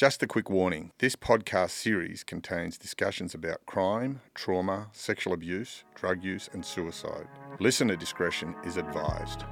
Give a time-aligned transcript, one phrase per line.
[0.00, 6.24] Just a quick warning this podcast series contains discussions about crime, trauma, sexual abuse, drug
[6.24, 7.28] use, and suicide.
[7.58, 9.44] Listener discretion is advised.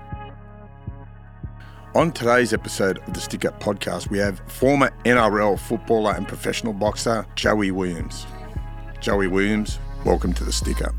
[1.95, 6.73] On today's episode of the Stick Up podcast, we have former NRL footballer and professional
[6.73, 8.27] boxer Joey Williams.
[9.03, 10.95] Joey Williams, welcome to the Stick Up.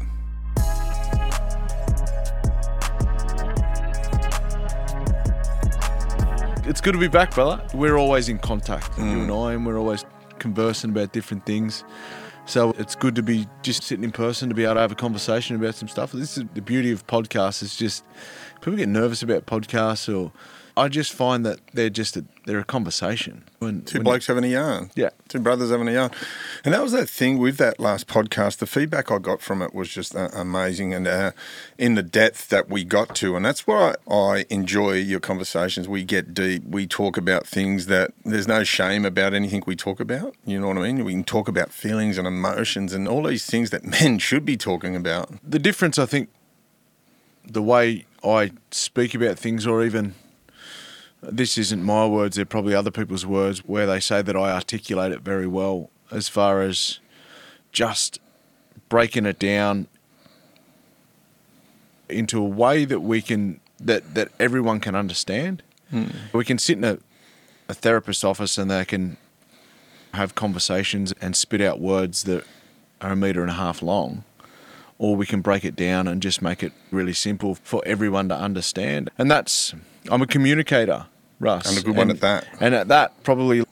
[6.70, 7.60] It's good to be back, brother.
[7.74, 9.24] We're always in contact, you mm.
[9.24, 10.06] and I, and we're always
[10.38, 11.84] conversing about different things.
[12.46, 14.96] So it's good to be just sitting in person to be able to have a
[14.96, 16.12] conversation about some stuff.
[16.12, 17.64] This is the beauty of podcasts.
[17.64, 18.06] It's just
[18.62, 20.32] people get nervous about podcasts, or
[20.80, 23.44] I just find that they're just a, they're a conversation.
[23.60, 24.92] When, Two when- blokes having a yarn.
[24.96, 25.10] Yeah.
[25.28, 26.12] Two brothers having a yarn.
[26.64, 28.58] And that was that thing with that last podcast.
[28.60, 31.32] The feedback I got from it was just uh, amazing and uh,
[31.78, 33.36] in the depth that we got to.
[33.36, 35.90] And that's why I enjoy your conversations.
[35.90, 36.64] We get deep.
[36.64, 40.34] We talk about things that there's no shame about anything we talk about.
[40.46, 41.04] You know what I mean?
[41.04, 44.56] We can talk about feelings and emotions and all these things that men should be
[44.56, 45.30] talking about.
[45.44, 46.30] the difference, I think,
[47.46, 50.14] the way I speak about things, or even
[51.22, 55.12] this isn't my words, they're probably other people's words, where they say that I articulate
[55.12, 57.00] it very well as far as
[57.72, 58.20] just
[58.88, 59.88] breaking it down
[62.08, 65.62] into a way that we can that that everyone can understand.
[65.90, 66.06] Hmm.
[66.34, 66.98] We can sit in a,
[67.68, 69.18] a therapist's office and they can
[70.14, 72.44] have conversations and spit out words that
[73.02, 74.24] are a metre and a half long
[75.00, 78.36] or we can break it down and just make it really simple for everyone to
[78.36, 79.10] understand.
[79.18, 79.74] And that's
[80.12, 81.08] I'm a communicator,
[81.40, 82.46] Russ, And a good one at that.
[82.60, 83.64] And at that, probably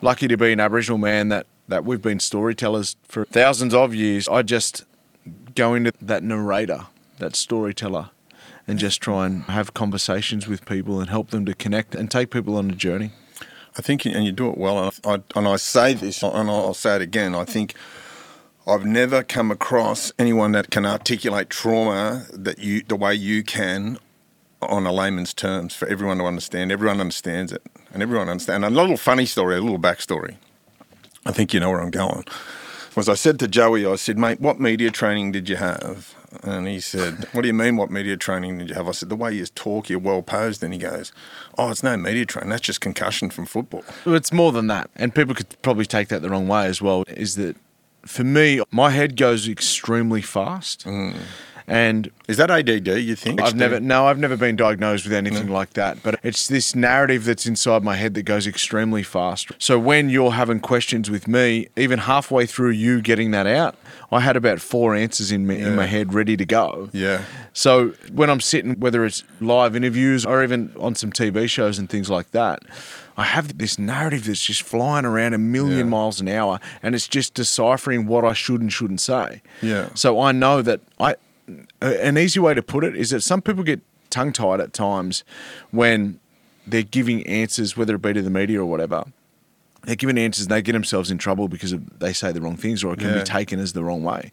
[0.00, 4.28] lucky to be an Aboriginal man that that we've been storytellers for thousands of years.
[4.28, 4.84] I just
[5.54, 6.86] go into that narrator,
[7.18, 8.10] that storyteller,
[8.68, 12.30] and just try and have conversations with people and help them to connect and take
[12.30, 13.10] people on a journey.
[13.76, 14.78] I think, and you do it well.
[14.78, 17.34] And I, and I say this, and I'll say it again.
[17.34, 17.74] I think
[18.68, 23.98] I've never come across anyone that can articulate trauma that you the way you can
[24.60, 26.72] on a layman's terms for everyone to understand.
[26.72, 28.64] Everyone understands it, and everyone understands.
[28.64, 30.36] And a little funny story, a little backstory.
[31.24, 32.24] I think you know where I'm going.
[32.96, 36.14] Was I said to Joey, I said, mate, what media training did you have?
[36.42, 38.88] And he said, What do you mean, what media training did you have?
[38.88, 40.62] I said, The way you talk, you're well posed.
[40.62, 41.12] And he goes,
[41.56, 42.50] Oh, it's no media training.
[42.50, 43.84] That's just concussion from football.
[44.04, 46.82] Well, It's more than that, and people could probably take that the wrong way as
[46.82, 47.04] well.
[47.08, 47.56] Is that
[48.06, 51.14] for me, my head goes extremely fast, mm.
[51.66, 53.40] and Is that ADD, you think?
[53.40, 56.02] I've never no, I've never been diagnosed with anything like that.
[56.02, 59.50] But it's this narrative that's inside my head that goes extremely fast.
[59.58, 63.76] So when you're having questions with me, even halfway through you getting that out,
[64.10, 66.88] I had about four answers in me, in my head ready to go.
[66.92, 67.22] Yeah.
[67.52, 71.88] So when I'm sitting, whether it's live interviews or even on some TV shows and
[71.88, 72.60] things like that,
[73.16, 75.84] I have this narrative that's just flying around a million Yeah.
[75.84, 79.42] miles an hour, and it's just deciphering what I should and shouldn't say.
[79.62, 79.88] Yeah.
[79.94, 81.14] So I know that I.
[81.80, 85.22] An easy way to put it is that some people get tongue tied at times
[85.70, 86.18] when
[86.66, 89.04] they're giving answers, whether it be to the media or whatever.
[89.84, 92.56] They're giving answers and they get themselves in trouble because of, they say the wrong
[92.56, 93.18] things or it can Yeah.
[93.20, 94.32] be taken as the wrong way.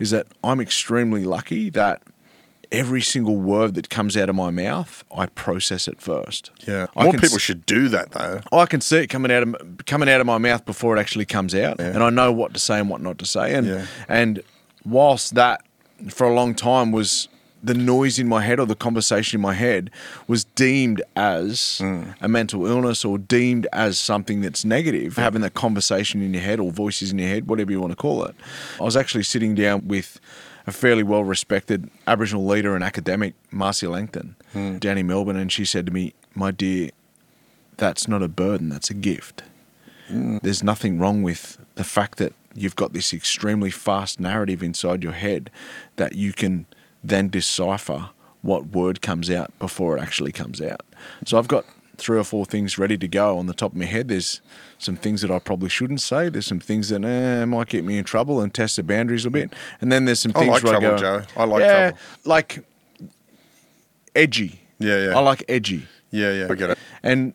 [0.00, 2.02] Is that I'm extremely lucky that
[2.70, 6.50] every single word that comes out of my mouth, I process it first.
[6.66, 6.86] Yeah.
[6.96, 8.40] More people s- should do that, though.
[8.52, 9.56] I can see it coming out of
[9.86, 12.60] coming out of my mouth before it actually comes out, and I know what to
[12.60, 13.54] say and what not to say.
[13.54, 13.86] And Yeah.
[14.08, 14.42] and
[14.84, 15.62] whilst that
[16.10, 17.28] for a long time was
[17.62, 19.90] the noise in my head or the conversation in my head
[20.28, 22.14] was deemed as mm.
[22.20, 26.60] a mental illness or deemed as something that's negative, having that conversation in your head
[26.60, 28.36] or voices in your head, whatever you want to call it.
[28.80, 30.20] I was actually sitting down with
[30.68, 34.76] a fairly well respected Aboriginal leader and academic, Marcia Langton, hmm.
[34.76, 36.90] down in Melbourne, and she said to me, My dear,
[37.78, 39.42] that's not a burden, that's a gift.
[40.08, 40.38] Hmm.
[40.42, 45.12] There's nothing wrong with the fact that you've got this extremely fast narrative inside your
[45.12, 45.50] head
[45.96, 46.66] that you can
[47.02, 48.10] then decipher
[48.42, 50.82] what word comes out before it actually comes out.
[51.24, 51.64] So I've got
[51.98, 54.08] three or four things ready to go on the top of my head.
[54.08, 54.40] There's
[54.78, 56.28] some things that I probably shouldn't say.
[56.28, 59.30] There's some things that eh, might get me in trouble and test the boundaries a
[59.30, 59.52] bit.
[59.80, 61.26] And then there's some things I things like where I trouble, go, Joe.
[61.36, 61.98] I like yeah, trouble.
[62.24, 62.64] like
[64.14, 64.60] edgy.
[64.78, 65.16] Yeah, yeah.
[65.16, 65.86] I like edgy.
[66.10, 66.46] Yeah, yeah.
[66.50, 66.78] I get it.
[67.02, 67.34] And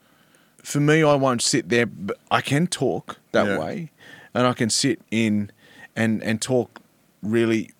[0.63, 3.59] for me, I won't sit there, but I can talk that Yeah.
[3.59, 3.91] way,
[4.33, 5.51] and I can sit in
[5.95, 6.81] and and talk
[7.21, 7.71] really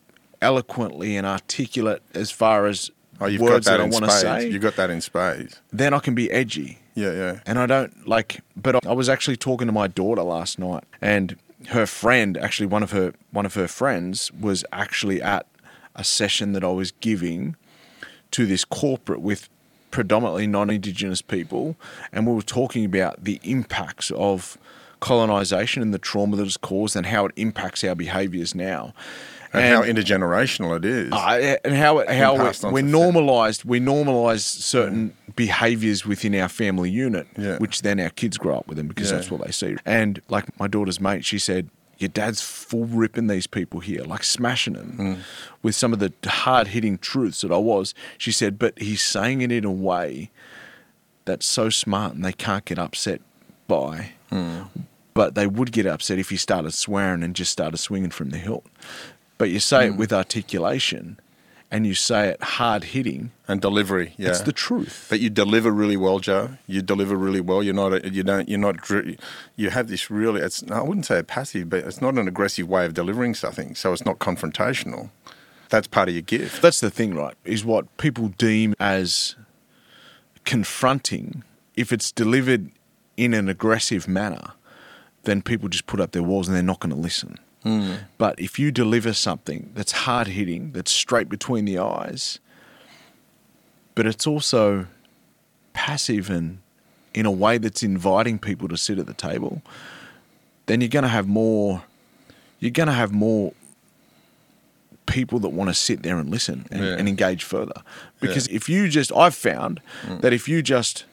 [0.41, 2.91] eloquently and articulate as far as
[3.21, 4.43] Oh, you've words got that, that, I in want to spades.
[4.43, 4.49] say.
[4.49, 5.61] You've got that in spades.
[5.71, 6.79] then I can be edgy.
[6.95, 7.39] Yeah, yeah.
[7.45, 11.37] And I don't like, but I was actually talking to my daughter last night, and
[11.69, 15.47] her friend, actually one of her one of her friends, was actually at
[15.95, 17.55] a session that I was giving
[18.31, 19.49] to this corporate with
[19.91, 21.75] predominantly non-indigenous people,
[22.11, 24.57] and we were talking about the impacts of
[25.03, 28.93] colonization and the trauma that it's caused and how it impacts our behaviors now.
[29.55, 31.11] and, how intergenerational it is.
[31.11, 36.33] Uh, and how it- how we, on we to normalized we normalise certain behaviors within
[36.33, 37.57] our family unit, Yeah.
[37.59, 39.17] which then our kids grow up with them because Yeah.
[39.17, 39.75] that's what they see.
[39.85, 44.23] And like my daughter's mate, she said, "Your dad's full ripping these people here, like
[44.23, 45.17] smashing them Mm.
[45.61, 49.41] with some of the hard hitting truths that I was." She said, "But he's saying
[49.41, 50.31] it in a way
[51.25, 53.21] that's so smart, and they can't get upset
[53.67, 54.65] by." Mm.
[55.13, 58.37] But they would get upset if you started swearing and just started swinging from the
[58.37, 58.65] hilt.
[59.37, 59.93] But you say Mm.
[59.93, 61.19] it with articulation
[61.69, 64.29] and you say it hard hitting, and delivery, yeah.
[64.29, 65.07] it's the truth.
[65.09, 66.51] But you deliver really well, Joe.
[66.67, 67.63] You deliver really well.
[67.63, 67.93] You're not.
[67.93, 68.47] A, you don't.
[68.47, 68.75] You're not.
[69.55, 70.41] You have this really.
[70.41, 70.63] It's.
[70.69, 73.73] I wouldn't say a passive, but it's not an aggressive way of delivering something.
[73.73, 75.09] So it's not confrontational.
[75.69, 76.61] That's part of your gift.
[76.61, 77.33] That's the thing, right?
[77.43, 79.35] Is what people deem as
[80.45, 81.43] confronting.
[81.75, 82.69] If it's delivered
[83.17, 84.51] in an aggressive manner,
[85.23, 87.37] then people just put up their walls and they're not going to listen.
[87.63, 87.93] Hmm.
[88.17, 92.39] But if you deliver something that's hard hitting, that's straight between the eyes,
[93.95, 94.87] but it's also
[95.73, 96.59] passive and
[97.13, 99.61] in a way that's inviting people to sit at the table,
[100.65, 101.83] then you're going to have more.
[102.59, 103.53] You're going to have more
[105.05, 106.95] people that want to sit there and listen and, Yeah.
[106.97, 107.81] and engage further.
[108.21, 110.19] Because if you just, I've found hmm.
[110.19, 111.05] that if you just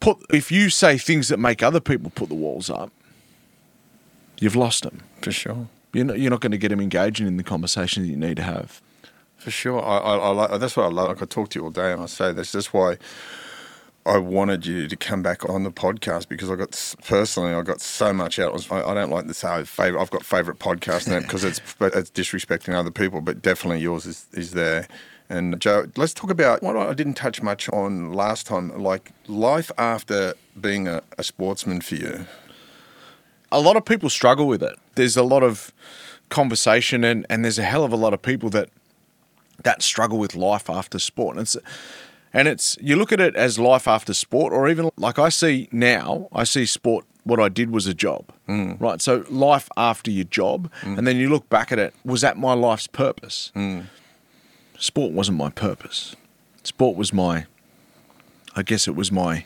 [0.00, 2.92] put, if you say things that make other people put the walls up,
[4.38, 5.02] you've lost them.
[5.22, 5.68] For sure.
[5.92, 8.36] You're not, you're not going to get them engaging in the conversation that you need
[8.36, 8.82] to have.
[9.36, 9.82] For sure.
[9.82, 11.08] I, I, I like, that's what I love.
[11.08, 12.52] Like I talk to you all day, and I say this.
[12.52, 12.98] That's why
[14.06, 17.80] I wanted you to come back on the podcast because I got personally, I got
[17.80, 18.70] so much out.
[18.70, 20.00] I, I don't like to say uh, favorite.
[20.00, 24.26] I've got favorite podcast now because it's it's disrespecting other people, but definitely yours is
[24.32, 24.86] is there.
[25.28, 29.70] And Joe, let's talk about what I didn't touch much on last time, like life
[29.76, 32.26] after being a, a sportsman for you.
[33.50, 34.76] a lot of people struggle with it.
[34.94, 35.72] There's a lot of
[36.28, 38.68] conversation, and, and there's a hell of a lot of people that
[39.62, 41.36] that struggle with life after sport.
[41.36, 41.56] And it's
[42.32, 45.68] and it's you look at it as life after sport, or even like I see
[45.72, 47.04] now, I see sport.
[47.24, 48.74] What I did was a job, hmm.
[48.78, 49.00] right?
[49.02, 50.96] So life after your job, hmm.
[50.96, 51.92] and then you look back at it.
[52.04, 53.50] Was that my life's purpose?
[53.54, 53.80] Hmm.
[54.78, 56.16] Sport wasn't my purpose.
[56.62, 57.46] Sport was my,
[58.54, 59.44] I guess it was my.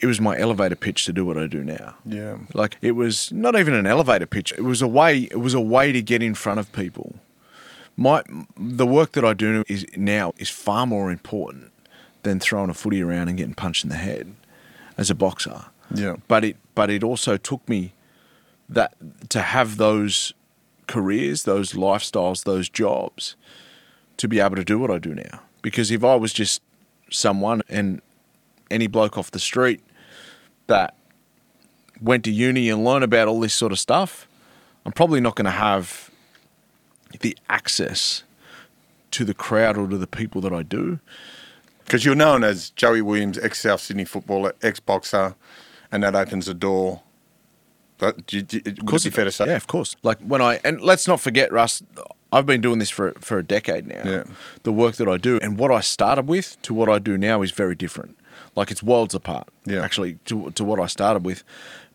[0.00, 1.96] It was my elevator pitch to do what I do now.
[2.04, 2.38] Yeah.
[2.54, 4.52] Like it was not even an elevator pitch.
[4.56, 5.22] It was a way.
[5.22, 7.16] It was a way to get in front of people.
[7.96, 8.22] My
[8.56, 11.72] the work that I do is now is far more important
[12.22, 14.36] than throwing a footy around and getting punched in the head
[14.96, 15.64] as a boxer.
[15.92, 16.16] Yeah.
[16.28, 17.92] But it but it also took me
[18.68, 18.94] that
[19.30, 20.32] to have those
[20.88, 23.36] careers, those lifestyles, those jobs
[24.16, 25.42] to be able to do what I do now.
[25.62, 26.60] Because if I was just
[27.10, 28.02] someone and
[28.70, 29.80] any bloke off the street
[30.66, 30.94] that
[32.00, 34.26] went to uni and learned about all this sort of stuff,
[34.84, 36.10] I'm probably not going to have
[37.20, 38.24] the access
[39.12, 40.98] to the crowd or to the people that I do.
[41.84, 45.34] Because you're known as Joey Williams, ex South Sydney footballer, ex boxer,
[45.90, 47.02] and that opens the door.
[47.98, 49.46] That, do, do, would it be fair to say?
[49.46, 49.96] Yeah, of course.
[50.02, 51.82] Like when I and let's not forget, Russ.
[52.30, 54.02] I've been doing this for for a decade now.
[54.04, 54.24] Yeah.
[54.62, 57.42] The work that I do and what I started with to what I do now
[57.42, 58.18] is very different.
[58.54, 59.48] Like it's worlds apart.
[59.64, 59.82] Yeah.
[59.82, 61.42] Actually, to to what I started with,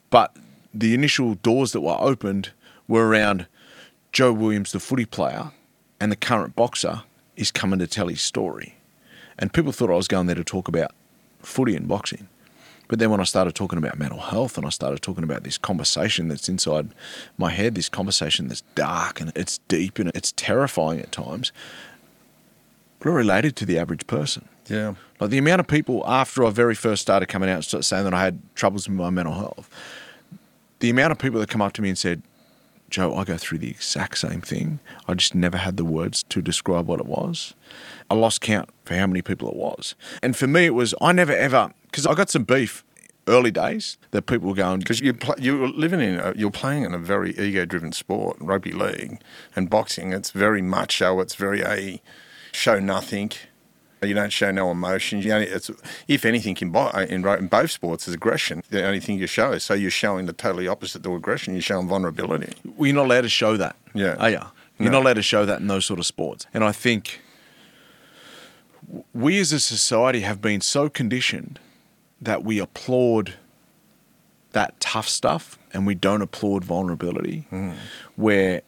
[0.10, 0.36] but
[0.74, 2.52] the initial doors that were opened
[2.88, 3.46] were around
[4.12, 5.52] Joe Williams, the footy player,
[6.00, 7.04] and the current boxer
[7.36, 8.76] is coming to tell his story,
[9.38, 10.92] and people thought I was going there to talk about
[11.42, 12.28] footy and boxing.
[12.88, 15.58] But then when I started talking about mental health and I started talking about this
[15.58, 16.90] conversation that's inside
[17.38, 21.52] my head, this conversation that's dark and it's deep and it's terrifying at times,
[23.00, 24.48] it related to the average person.
[24.68, 24.96] Yeah.
[25.20, 28.14] Like the amount of people after I very first started coming out and saying that
[28.14, 29.70] I had troubles with my mental health,
[30.80, 32.22] the amount of people that come up to me and said,
[32.94, 34.78] Joe, I go through the exact same thing.
[35.08, 37.56] I just never had the words to describe what it was.
[38.08, 39.96] I lost count for how many people it was.
[40.22, 42.84] And for me, it was, I never ever, because I got some beef
[43.28, 46.84] early days that people were going, Because you pl- you're living in a, you're playing
[46.84, 49.20] in a very ego driven sport, rugby league
[49.56, 50.14] and boxing.
[50.14, 51.20] It's very macho.
[51.20, 52.00] It's very a
[52.52, 53.32] show nothing.
[54.04, 55.22] You don't show no emotion.
[55.22, 55.70] You only, it's,
[56.08, 58.64] if anything, in, in, in both sports, is aggression.
[58.70, 59.52] The only thing you show.
[59.52, 61.54] Is so you're showing the totally opposite to aggression.
[61.54, 62.54] You're showing vulnerability.
[62.64, 63.76] well, you're not allowed to show that.
[63.94, 64.16] Yeah.
[64.16, 64.42] Are you?
[64.80, 65.00] You're No.
[65.00, 66.46] not allowed to show that in those sort of sports.
[66.54, 67.22] And I think
[69.14, 71.60] we as a society have been so conditioned
[72.22, 73.36] that we applaud
[74.52, 77.74] that tough stuff and we don't applaud vulnerability, mm.
[78.16, 78.62] where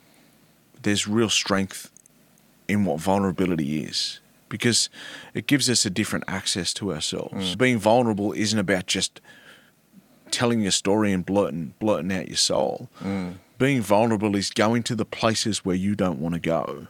[0.81, 1.89] there's real strength
[2.67, 4.89] in what vulnerability is because
[5.33, 7.55] it gives us a different access to ourselves.
[7.55, 7.57] Mm.
[7.57, 9.21] Being vulnerable isn't about just
[10.31, 12.89] telling your story and blurting blurting out your soul.
[13.03, 13.35] Mm.
[13.57, 16.87] Being vulnerable is going to the places where you don't want to go,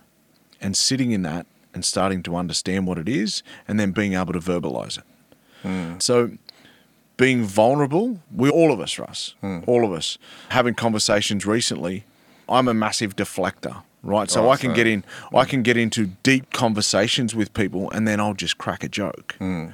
[0.59, 4.33] and sitting in that and starting to understand what it is, and then being able
[4.33, 5.03] to verbalize it.
[5.63, 6.01] Mm.
[6.01, 6.31] So
[7.17, 9.35] being vulnerable, we all of us, Russ,
[9.67, 10.17] all of us,
[10.49, 12.05] having conversations recently.
[12.47, 14.29] I'm a massive deflector, right?
[14.29, 15.49] So Oh, I can so- get in, I mm.
[15.49, 19.35] can get into deep conversations with people, and then I'll just crack a joke.
[19.39, 19.73] Mm.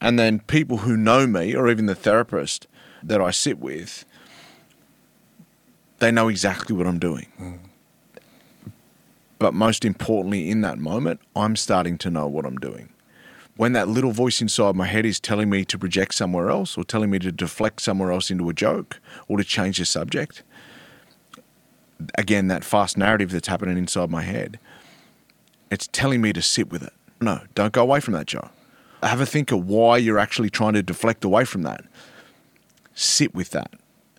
[0.00, 2.66] And then people who know me, or even the therapist
[3.02, 4.04] that I sit with,
[5.98, 7.26] they know exactly what I'm doing.
[7.40, 7.58] Mm.
[9.38, 12.88] But most importantly, in that moment, I'm starting to know what I'm doing
[13.56, 16.84] when that little voice inside my head is telling me to project somewhere else or
[16.84, 20.42] telling me to deflect somewhere else into a joke or to change the subject,
[22.16, 24.58] again, that fast narrative that's happening inside my head,
[25.70, 26.92] it's telling me to sit with it.
[27.20, 28.50] No, don't go away from that, Joe.
[29.02, 31.84] Have a think of why you're actually trying to deflect away from that.
[32.94, 33.72] Sit with that.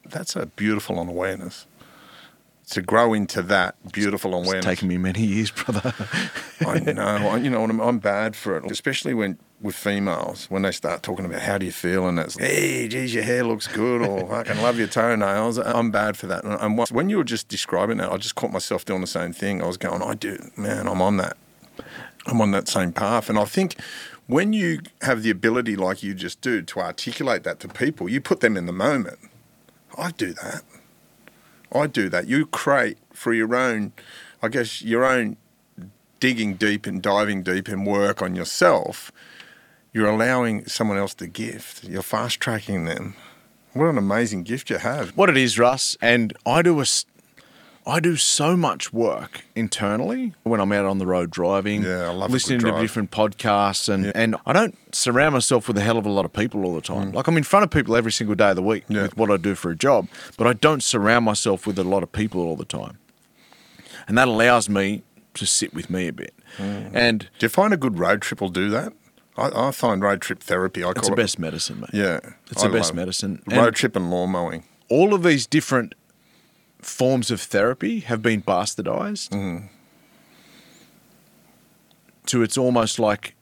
[0.05, 1.65] That's a beautiful awareness.
[2.71, 4.65] To grow into that beautiful It's awareness.
[4.65, 5.93] It's taken me many years, brother.
[6.61, 7.03] I know.
[7.03, 10.71] I, you know, what I'm, I'm bad for it, especially when with females when they
[10.71, 14.01] start talking about how do you feel and it's hey, geez, your hair looks good
[14.01, 15.57] or I can love your toenails.
[15.57, 16.43] I'm bad for that.
[16.43, 19.61] And, when you were just describing that, I just caught myself doing the same thing.
[19.61, 21.37] I was going, I do, man, I'm on that.
[22.25, 23.29] I'm on that same path.
[23.29, 23.79] And I think
[24.27, 28.19] when you have the ability, like you just do, to articulate that to people, you
[28.19, 29.19] put them in the moment.
[29.97, 30.63] I do that.
[31.71, 32.27] I do that.
[32.27, 33.93] You create for your own,
[34.41, 35.37] I guess, your own
[36.19, 39.11] digging deep and diving deep and work on yourself.
[39.95, 41.85] You're allowing someone else the gift.
[41.85, 43.15] You're fast tracking them.
[43.71, 45.11] What an amazing gift you have.
[45.15, 46.85] what it is, Russ, and I do a,
[47.87, 52.11] I do so much work internally when I'm out on the road driving, Yeah, I
[52.11, 56.05] love listening to different podcasts, and and I don't surround myself with a hell of
[56.05, 57.13] a lot of people all the time.
[57.13, 58.95] Like I'm in front of people every single day of the week Mm.
[58.95, 59.01] Yeah.
[59.03, 62.03] with what I do for a job, but I don't surround myself with a lot
[62.03, 62.97] of people all the time,
[64.09, 65.03] and that allows me
[65.35, 66.33] to sit with me a bit.
[66.57, 66.91] Mm.
[66.93, 68.91] And Do you find a good road trip will do that?
[69.37, 70.83] I, I find road trip therapy.
[70.83, 71.17] I it's the it.
[71.17, 71.89] best medicine, mate.
[71.93, 72.19] Yeah,
[72.51, 73.41] It's I the best medicine.
[73.47, 74.63] Road And- trip and lawn mowing.
[74.89, 75.93] all of these different
[76.79, 79.65] forms of therapy have been bastardized mm-hmm.
[82.27, 83.35] to it's almost like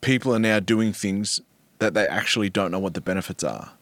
[0.00, 1.40] people are now doing things
[1.78, 3.72] that they actually don't know what the benefits are.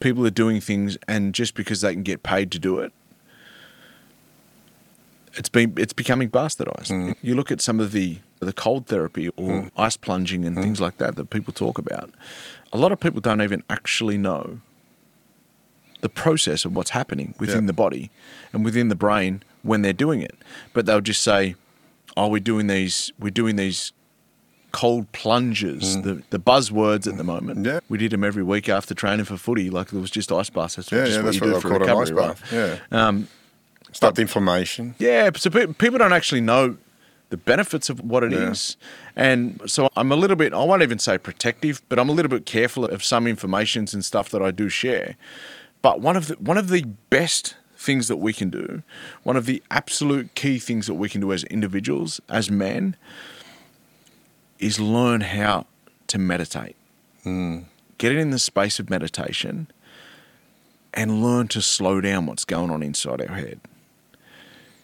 [0.00, 2.92] People are doing things and just because they can get paid to do it,
[5.38, 7.14] it's been it's becoming bastardized.
[7.22, 10.98] You look at some of the the cold therapy or ice plunging and things like
[10.98, 12.10] that that people talk about.
[12.72, 14.60] A lot of people don't even actually know
[16.00, 17.68] the process of what's happening within Yeah.
[17.68, 18.10] the body
[18.52, 20.36] and within the brain when they're doing it.
[20.72, 21.56] But they'll just say,
[22.16, 23.12] "Oh, we're doing these.
[23.18, 23.92] We're doing these
[24.70, 27.60] cold plunges." The the buzzwords at the moment.
[27.60, 27.66] Mm.
[27.66, 27.80] Yeah.
[27.88, 30.76] we did them every week after training for footy, like it was just ice baths.
[30.76, 32.52] That's Yeah, yeah, what that's you what do for recovery, bath.
[32.52, 32.80] right?
[32.92, 33.06] Yeah.
[33.08, 33.28] Um,
[33.92, 34.94] Stop the inflammation.
[34.98, 36.76] yeah, so pe- people don't actually know
[37.30, 39.22] the benefits of what it is, Yeah.
[39.24, 42.30] And so I'm a little bit, I won't even say protective, but I'm a little
[42.30, 45.16] bit careful of some informations and stuff that I do share.
[45.82, 48.82] But one of the, one of the best things that we can do,
[49.24, 52.96] one of the absolute key things that we can do as individuals, as men,
[54.58, 55.66] is learn how
[56.08, 56.76] to meditate.
[57.24, 57.64] Mm.
[57.98, 59.68] Get it in the space of meditation
[60.94, 63.60] and learn to slow down what's going on inside our head.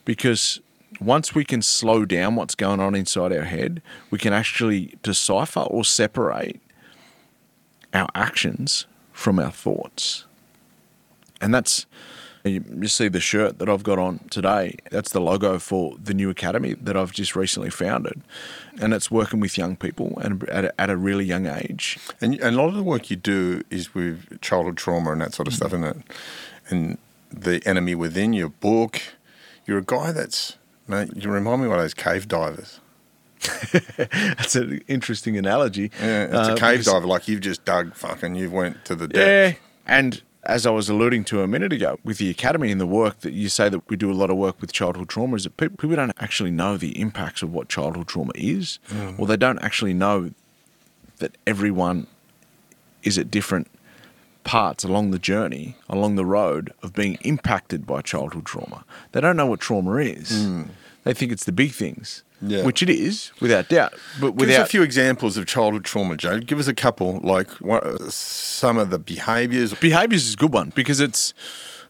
[0.04, 0.61] Because
[1.00, 5.61] once we can slow down what's going on inside our head, we can actually decipher
[5.61, 6.61] or separate
[7.92, 10.25] our actions from our thoughts.
[11.40, 11.87] And that's,
[12.44, 16.12] you you see the shirt that I've got on today, that's the logo for the
[16.14, 18.20] new academy that I've just recently founded.
[18.80, 21.98] And it's working with young people and at a, at a really young age.
[22.20, 25.32] And, and a lot of the work you do is with childhood trauma and that
[25.34, 25.96] sort of stuff, isn't it?
[26.68, 26.98] And
[27.30, 29.00] the enemy within your book.
[29.66, 32.80] You're a guy that's, mate, you remind me of one of those cave divers.
[33.96, 35.90] That's an interesting analogy.
[36.00, 37.06] Yeah, it's Uh, a cave diver.
[37.06, 39.18] Like you've just dug fucking, you've went to the depth.
[39.26, 39.52] Yeah.
[39.86, 43.20] And as I was alluding to a minute ago, with the academy and the work
[43.20, 45.56] that you say that we do a lot of work with childhood trauma, is that
[45.56, 49.18] people, people don't actually know the impacts of what childhood trauma is, mm.
[49.18, 50.30] or they don't actually know
[51.18, 52.06] that everyone
[53.02, 53.68] is at different
[54.44, 58.84] parts along the journey, along the road of being impacted by childhood trauma.
[59.12, 60.30] They don't know what trauma is.
[60.30, 60.68] Mm.
[61.04, 62.64] They think it's the big things, Yeah.
[62.64, 63.94] which it is, without doubt.
[64.20, 66.40] But Give us a few examples of childhood trauma, Joe.
[66.40, 69.74] Give us a couple, like what, uh, some of the behaviours.
[69.74, 71.32] behaviors is a good one because it's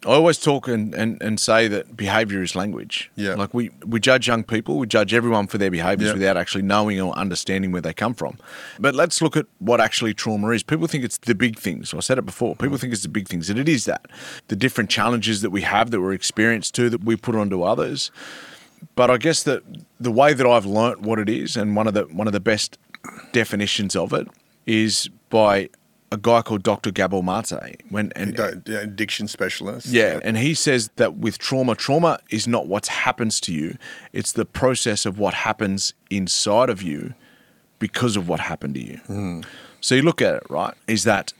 [0.07, 3.11] I always talk and, and, and say that behavior is language.
[3.17, 3.35] Yeah.
[3.35, 6.15] Like we, we judge young people, we judge everyone for their behaviors Yeah.
[6.15, 8.37] without actually knowing or understanding where they come from.
[8.79, 10.63] But let's look at what actually trauma is.
[10.63, 11.95] People think it's the big things.
[11.95, 12.55] I said it before.
[12.55, 14.07] People think it's the big things, and it is that.
[14.49, 18.11] The different challenges that we have that we're experienced to that we put onto others.
[18.95, 19.63] But I guess that
[19.99, 22.41] the way that I've learnt what it is, and one of the one of the
[22.41, 22.79] best
[23.33, 24.29] definitions of it
[24.67, 25.69] is by
[26.13, 26.91] a guy called Dr.
[26.91, 27.83] Gabor Mate.
[27.91, 29.87] When and addiction specialist.
[29.87, 33.77] yeah, and he says that with trauma, trauma is not what happens to you;
[34.13, 37.15] it's the process of what happens inside of you
[37.79, 38.97] because of what happened to you.
[39.07, 39.41] Hmm.
[39.81, 40.75] So you look at it, right?
[40.87, 41.33] Is that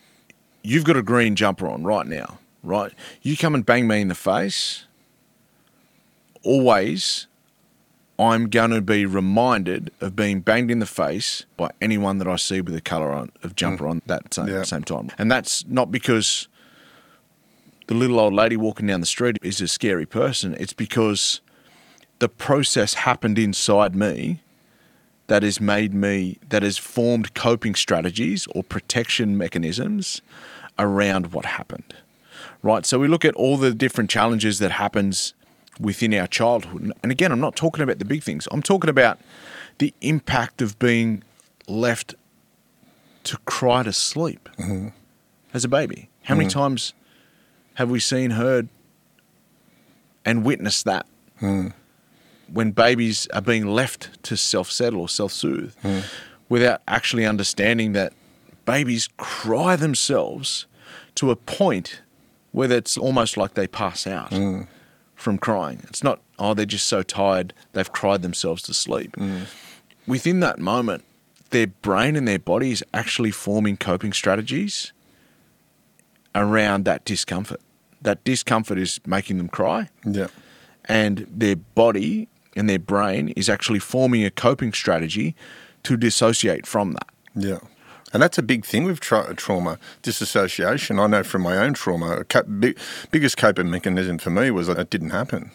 [0.63, 2.93] you've got a green jumper on right now, right?
[3.23, 4.85] You come and bang me in the face.
[6.43, 7.27] Always,
[8.19, 12.37] I'm going to be reminded of being banged in the face by anyone that I
[12.37, 13.91] see with a colour on, of jumper hmm.
[13.91, 14.63] on that same, Yeah.
[14.63, 15.11] same time.
[15.19, 16.49] And that's not because
[17.87, 20.55] the little old lady walking down the street is a scary person.
[20.59, 21.41] It's because
[22.21, 24.41] the process happened inside me
[25.27, 30.23] that has made me, that has formed coping strategies or protection mechanisms
[30.79, 31.95] around what happened.
[32.63, 32.87] Right.
[32.87, 35.35] So we look at all the different challenges that happens
[35.81, 36.93] within our childhood.
[37.03, 38.47] And again, I'm not talking about the big things.
[38.51, 39.19] I'm talking about
[39.79, 41.23] the impact of being
[41.67, 42.15] left
[43.25, 44.89] to cry to sleep mm-hmm.
[45.53, 46.11] as a baby.
[46.23, 46.59] How many mm-hmm.
[46.59, 46.95] times
[47.75, 48.69] have we seen, heard,
[50.25, 51.07] and witnessed that?
[51.41, 51.73] Mm.
[52.53, 56.05] When babies are being left to self settle or self soothe mm.
[56.49, 58.13] without actually understanding that
[58.65, 60.67] babies cry themselves
[61.17, 62.03] to a point
[62.53, 64.67] where it's almost like they pass out mm.
[65.15, 65.81] From crying.
[65.89, 69.13] It's not, oh, they're just so tired, they've cried themselves to sleep.
[69.17, 69.47] Mm.
[70.07, 71.05] Within that moment,
[71.51, 74.93] their brain and their body is actually forming coping strategies
[76.35, 77.61] around that discomfort.
[78.03, 80.27] That discomfort is making them cry, Yeah.
[80.85, 85.35] and their body and their brain is actually forming a coping strategy
[85.85, 87.09] to dissociate from that.
[87.35, 87.59] Yeah.
[88.15, 91.01] And that's a big thing with tra- trauma, disassociation.
[91.01, 92.79] I know from my own trauma, a co- big,
[93.11, 95.51] biggest coping mechanism for me was that it didn't happen.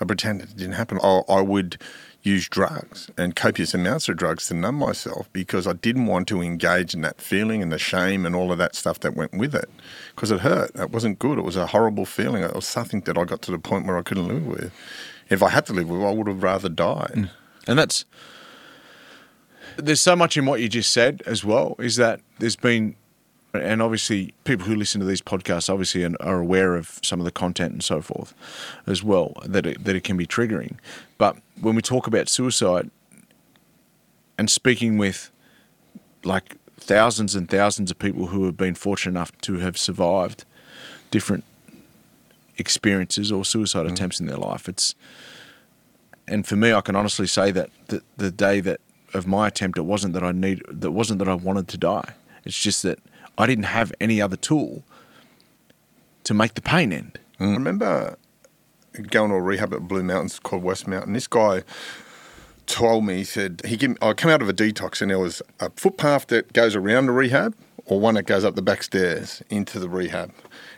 [0.00, 1.00] I pretended it didn't happen.
[1.02, 1.78] I, I would
[2.22, 6.40] use drugs and copious amounts of drugs to numb myself because I didn't want to
[6.40, 9.54] engage in that feeling and the shame and all of that stuff that went with
[9.54, 9.68] it
[10.14, 10.70] because it hurt.
[10.76, 11.38] It wasn't good.
[11.38, 12.42] It was a horrible feeling.
[12.42, 14.72] It was something that I got to the point where I couldn't live with.
[15.28, 17.14] If I had to live with, I would have rather died.
[17.14, 17.30] Mm.
[17.66, 18.04] And that's
[19.76, 21.76] there's so much in what you just said as well.
[21.78, 22.96] Is that there's been,
[23.52, 27.24] and obviously people who listen to these podcasts obviously are- are aware of some of
[27.24, 28.34] the content and so forth,
[28.86, 30.76] as well that it, that it can be triggering.
[31.18, 32.90] But when we talk about suicide,
[34.36, 35.30] and speaking with
[36.24, 40.44] like thousands and thousands of people who have been fortunate enough to have survived
[41.10, 41.44] different
[42.56, 43.94] experiences or suicide mm-hmm.
[43.94, 44.94] attempts in their life, it's
[46.26, 48.80] and for me, I can honestly say that the, the day that
[49.14, 52.14] of my attempt, it wasn't that I need, that wasn't that I wanted to die.
[52.44, 52.98] It's just that
[53.38, 54.84] I didn't have any other tool
[56.24, 57.18] to make the pain end.
[57.40, 57.50] Mm.
[57.50, 58.18] I remember
[59.10, 61.14] going to a rehab at Blue Mountains called West Mountain.
[61.14, 61.62] This guy
[62.66, 65.42] told me, he said, he gave, I come out of a detox and there was
[65.60, 67.54] a footpath that goes around the rehab
[67.86, 70.32] or one that goes up the back stairs into the rehab.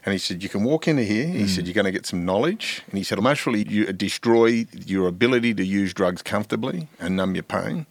[0.04, 1.26] And he said, you can walk into here.
[1.26, 1.48] He mm.
[1.48, 2.82] said, you're going to get some knowledge.
[2.88, 7.44] And he said, emotionally, you destroy your ability to use drugs comfortably and numb your
[7.44, 7.86] pain.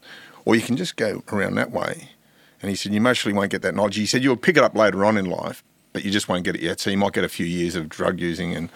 [0.46, 2.10] Or you can just go around that way.
[2.62, 3.96] And he said, you emotionally won't get that knowledge.
[3.96, 6.56] He said, you'll pick it up later on in life, but you just won't get
[6.56, 6.80] it yet.
[6.80, 8.56] So you might get a few years of drug using.
[8.56, 8.70] And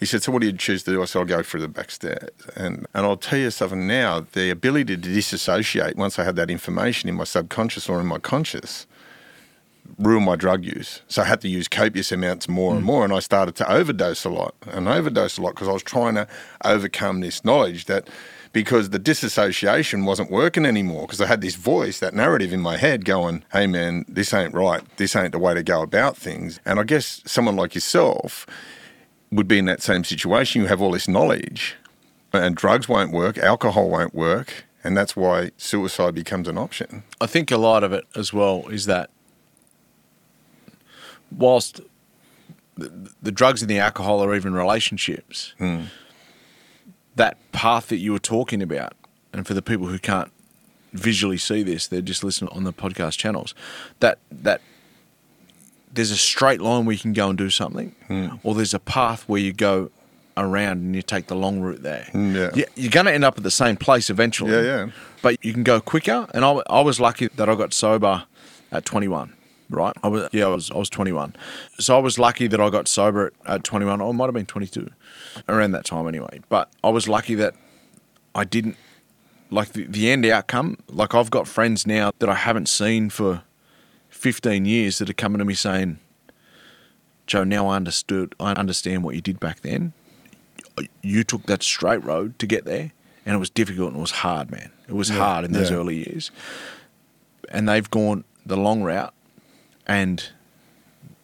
[0.00, 1.02] he said, so what do you choose to do?
[1.02, 2.30] I said, I'll go through the back stairs.
[2.56, 6.50] And, and I'll tell you something now, the ability to disassociate once I had that
[6.50, 8.86] information in my subconscious or in my conscious
[9.98, 11.02] ruined my drug use.
[11.08, 12.86] So I had to use copious amounts more and mm.
[12.86, 13.04] more.
[13.04, 16.14] And I started to overdose a lot and overdose a lot because I was trying
[16.14, 16.28] to
[16.64, 18.08] overcome this knowledge that
[18.52, 22.76] because the disassociation wasn't working anymore because I had this voice, that narrative in my
[22.76, 24.82] head going, hey man, this ain't right.
[24.96, 26.60] This ain't the way to go about things.
[26.64, 28.46] And I guess someone like yourself
[29.30, 30.62] would be in that same situation.
[30.62, 31.76] You have all this knowledge
[32.32, 34.64] and drugs won't work, alcohol won't work.
[34.84, 37.02] And that's why suicide becomes an option.
[37.20, 39.10] I think a lot of it as well is that
[41.36, 41.80] whilst
[42.76, 45.82] the, the drugs and the alcohol or even relationships, hmm.
[47.18, 48.94] That path that you were talking about,
[49.32, 50.32] and for the people who can't
[50.92, 53.54] visually see this, they're just listening on the podcast channels.
[54.00, 54.60] That that
[55.92, 57.94] there's a straight line where you can go and do something,
[58.42, 59.90] or there's a path where you go
[60.36, 62.08] around and you take the long route there.
[62.12, 62.50] Mm, yeah.
[62.54, 64.52] You- You're going to end up at the same place eventually.
[64.52, 64.90] Yeah, yeah.
[65.20, 66.28] But you can go quicker.
[66.32, 68.24] And I, I was lucky that I got sober
[68.70, 69.32] at 21.
[69.70, 69.94] Right?
[70.02, 71.34] I was yeah, I was I was 21.
[71.78, 74.00] So I was lucky that I got sober at, at 21.
[74.00, 74.90] Or I might have been 22,
[75.48, 76.40] around that time anyway.
[76.48, 77.54] But I was lucky that
[78.34, 78.76] I didn't
[79.50, 80.78] like the, the end outcome.
[80.88, 83.42] Like I've got friends now that I haven't seen for
[84.10, 85.98] 15 years that are coming to me saying,
[87.26, 88.34] "Joe, now I understood.
[88.40, 89.92] I understand what you did back then.
[91.02, 92.92] You took that straight road to get there."
[93.26, 94.70] And it was difficult and it was hard, man.
[94.88, 95.76] It was Yeah, hard in those yeah.
[95.76, 96.30] early years.
[97.50, 99.12] And they've gone the long route
[99.88, 100.30] and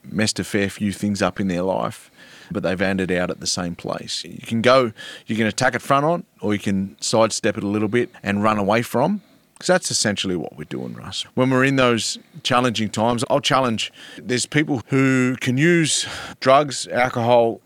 [0.03, 2.11] messed a fair few things up in their life,
[2.51, 4.23] but they've ended out at the same place.
[4.23, 4.91] You can go,
[5.25, 8.43] you can attack it front on, or you can sidestep it a little bit and
[8.43, 9.21] run away from.
[9.53, 11.23] Because that's essentially what we're doing, Russ.
[11.33, 16.05] When we're in those challenging times, I'll challenge there's people who can use
[16.41, 17.61] drugs, alcohol,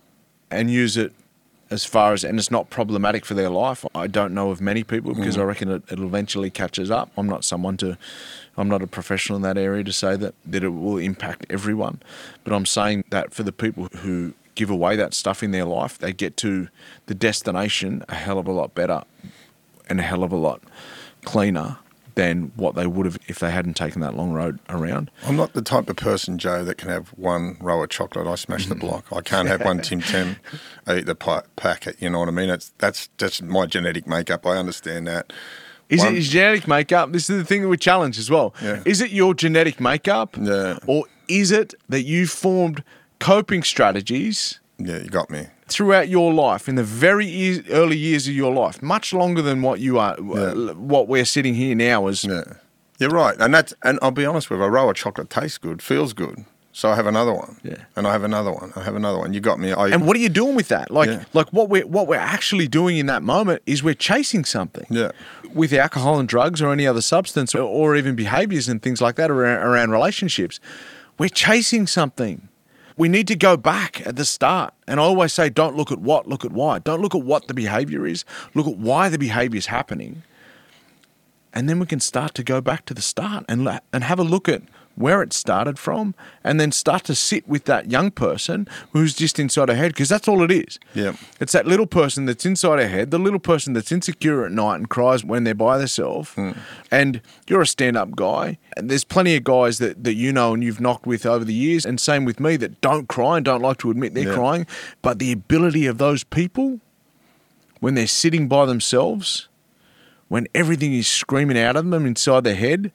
[0.51, 1.13] and use it
[1.71, 3.85] as far as, and it's not problematic for their life.
[3.95, 5.41] I don't know of many people because mm.
[5.41, 7.11] I reckon it, it'll eventually catches up.
[7.17, 7.97] I'm not someone to,
[8.59, 12.01] I'm not a professional in that area to say that, that it will impact everyone.
[12.43, 15.97] But I'm saying that for the people who give away that stuff in their life,
[15.97, 16.67] they get to
[17.05, 19.03] the destination a hell of a lot better
[19.87, 20.61] and a hell of a lot
[21.23, 21.77] cleaner
[22.15, 25.09] than what they would have if they hadn't taken that long road around.
[25.25, 28.27] I'm not the type of person, Joe, that can have one row of chocolate.
[28.27, 28.85] I smash the mm-hmm.
[28.85, 29.05] block.
[29.13, 30.35] I can't have one Tim Tam.
[30.85, 31.95] I eat the packet.
[31.99, 32.49] You know what I mean?
[32.49, 34.45] It's that's just my genetic makeup.
[34.45, 35.31] I understand that.
[35.89, 37.11] Is One- it his genetic makeup?
[37.11, 38.53] This is the thing that we challenge as well.
[38.61, 38.81] Yeah.
[38.85, 40.35] Is it your genetic makeup?
[40.39, 40.77] Yeah.
[40.85, 42.83] Or is it that you formed
[43.19, 45.47] coping strategies Yeah, you got me.
[45.67, 49.61] throughout your life in the very eas early years of your life, much longer than
[49.61, 50.33] what you are, Yeah.
[50.41, 52.43] Uh, what we're sitting here now as Yeah,
[52.99, 53.35] you're right.
[53.39, 56.13] And that's and I'll be honest with you, a row of chocolate tastes good, feels
[56.13, 56.45] good.
[56.79, 57.57] So I have another one.
[57.61, 57.75] Yeah.
[57.97, 58.71] And I have another one.
[58.77, 59.33] I have another one.
[59.33, 59.73] You got me.
[59.73, 60.89] I, And what are you doing with that?
[60.89, 61.25] Like, Yeah.
[61.33, 64.85] like what we're what we're actually doing in that moment is we're chasing something.
[64.89, 65.11] Yeah.
[65.53, 69.15] With alcohol and drugs or any other substance or, or even behaviors and things like
[69.15, 70.61] that around, around relationships,
[71.17, 72.47] we're chasing something.
[72.95, 74.73] We need to go back at the start.
[74.87, 76.79] And I always say, don't look at what, look at why.
[76.79, 78.23] Don't look at what the behavior is.
[78.53, 80.23] Look at why the behavior is happening.
[81.53, 84.19] And then we can start to go back to the start and la- and have
[84.19, 84.61] a look at
[84.99, 89.39] where it started from, and then start to sit with that young person who's just
[89.39, 90.77] inside her head, because that's all it is.
[90.93, 91.13] Yeah.
[91.39, 94.75] It's that little person that's inside her head, the little person that's insecure at night
[94.75, 96.31] and cries when they're by themselves.
[96.33, 96.51] Hmm.
[96.91, 100.53] And you're a stand up guy, and there's plenty of guys that, that you know
[100.53, 103.45] and you've knocked with over the years, and same with me, that don't cry and
[103.45, 104.33] don't like to admit they're Yeah.
[104.35, 104.67] crying.
[105.01, 106.81] But the ability of those people,
[107.79, 109.47] when they're sitting by themselves,
[110.27, 112.91] when everything is screaming out of them inside their head,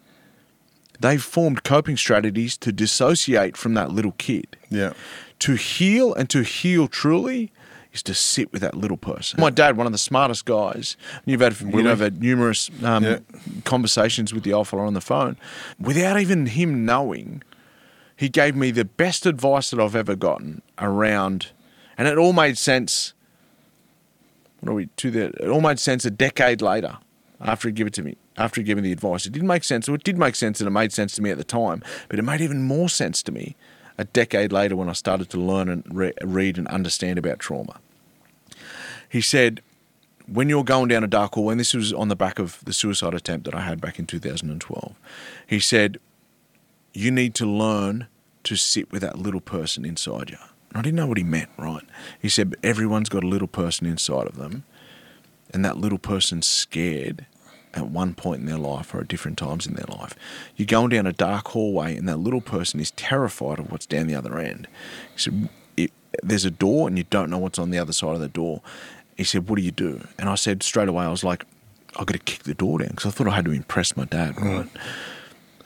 [1.00, 4.56] they've formed coping strategies to dissociate from that little kid.
[4.70, 4.92] Yeah.
[5.40, 7.52] To heal and to heal truly
[7.92, 9.40] is to sit with that little person.
[9.40, 13.04] My dad, one of the smartest guys, you've had, you know, I've had numerous um,
[13.04, 13.18] Yeah.
[13.64, 15.36] conversations with the old fella on the phone,
[15.78, 17.42] without even him knowing,
[18.16, 21.48] he gave me the best advice that I've ever gotten around,
[21.98, 23.12] and it all made sense.
[24.60, 25.24] What are we to the?
[25.26, 26.98] It all made sense a decade later
[27.40, 28.16] after he gave it to me.
[28.36, 29.88] After he gave me the advice, it didn't make sense.
[29.88, 31.82] Or it did make sense, and it made sense to me at the time.
[32.08, 33.56] But it made even more sense to me
[33.96, 37.80] a decade later when I started to learn and re- read and understand about trauma.
[39.08, 39.62] He said,
[40.26, 42.72] when you're going down a dark hole, and this was on the back of the
[42.72, 44.98] suicide attempt that I had back in 2012,
[45.46, 45.98] he said,
[46.92, 48.08] you need to learn
[48.44, 50.38] to sit with that little person inside you.
[50.70, 51.84] And I didn't know what he meant, right?
[52.20, 54.64] He said, but everyone's got a little person inside of them,
[55.52, 57.26] and that little person's scared
[57.74, 60.14] at one point in their life or at different times in their life.
[60.56, 64.06] You're going down a dark hallway, and that little person is terrified of what's down
[64.06, 64.68] the other end.
[65.12, 68.14] He said, it, There's a door, and you don't know what's on the other side
[68.14, 68.62] of the door.
[69.16, 70.06] He said, What do you do?
[70.18, 71.44] And I said straight away, I was like,
[71.96, 74.04] I've got to kick the door down because I thought I had to impress my
[74.04, 74.66] dad, right?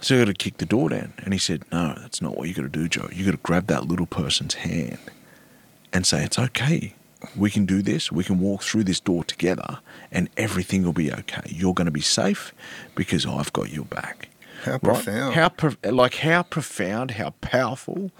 [0.01, 1.15] So I got to kick the door down.
[1.19, 3.09] And he said, No, that's not what you got to do, Joe.
[3.13, 4.99] You got to grab that little person's hand
[5.93, 6.95] and say, It's okay.
[7.37, 8.13] We can do this.
[8.13, 9.81] We can walk through this door together
[10.13, 11.43] and everything will be okay.
[11.47, 12.55] You're going to be safe
[12.95, 14.29] because I've got your back.
[14.65, 15.35] How profound.
[15.35, 18.11] How pro- like how profound, how powerful,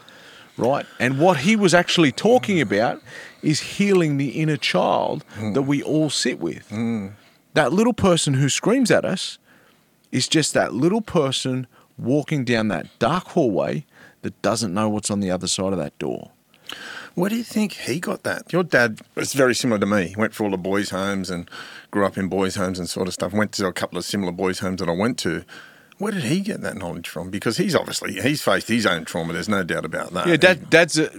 [0.57, 0.87] right?
[1.01, 3.03] And what he was actually talking about
[3.43, 5.53] is healing the inner child hmm.
[5.53, 6.69] that we all sit with.
[6.69, 7.09] Hmm.
[7.55, 9.39] That little person who screams at us
[10.13, 13.85] is just that little person walking down that dark hallway
[14.23, 16.31] that doesn't know what's on the other side of that door.
[17.19, 18.53] Where do you think he got that?
[18.53, 20.07] Your dad was very similar to me.
[20.07, 21.51] He went for all the boys' homes and
[21.91, 23.33] grew up in boys' homes and sort of stuff.
[23.33, 25.45] Went to a couple of similar boys' homes that I went to.
[25.99, 27.31] Where did he get that knowledge from?
[27.31, 29.33] Because he's obviously he's faced his own trauma.
[29.33, 30.29] There's no doubt about that.
[30.29, 31.11] Yeah, dad, dad's, a,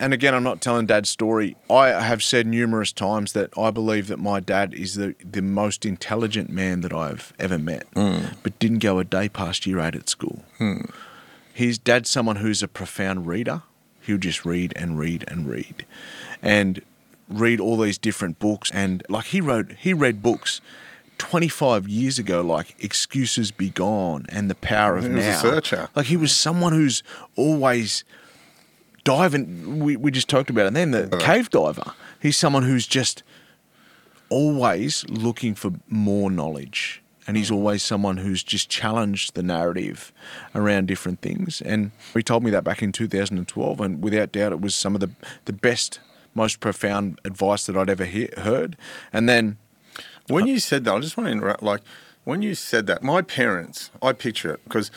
[0.00, 1.56] and again, I'm not telling dad's story.
[1.70, 5.86] I have said numerous times that I believe that my dad is the, the most
[5.86, 8.24] intelligent man that I've ever met, hmm.
[8.42, 10.42] but didn't go a day past year eight at school.
[10.58, 10.86] Hmm.
[11.54, 13.62] his dad's someone who's a profound reader.
[14.08, 15.84] He'll just read and read and read,
[16.42, 16.80] and
[17.28, 18.70] read all these different books.
[18.70, 20.62] And like he wrote, he read books
[21.18, 25.16] 25 years ago, like Excuses Be Gone and The Power of He Now.
[25.16, 25.88] was a searcher.
[25.94, 27.02] Like he was someone who's
[27.36, 28.02] always
[29.04, 29.78] diving.
[29.80, 30.68] We, we just talked about it.
[30.68, 31.18] And then the uh-huh.
[31.18, 31.92] cave diver.
[32.18, 33.22] He's someone who's just
[34.30, 37.02] always looking for more knowledge.
[37.28, 40.12] And he's always someone who's just challenged the narrative
[40.54, 41.60] around different things.
[41.60, 43.80] And he told me that back in 2012.
[43.80, 45.10] And without doubt, it was some of the,
[45.44, 46.00] the best,
[46.34, 48.76] most profound advice that I'd ever he- heard.
[49.12, 49.58] And then
[50.28, 51.62] When you said that, I just want to interrupt.
[51.62, 51.82] Like,
[52.24, 54.90] when you said that, my parents, I picture it because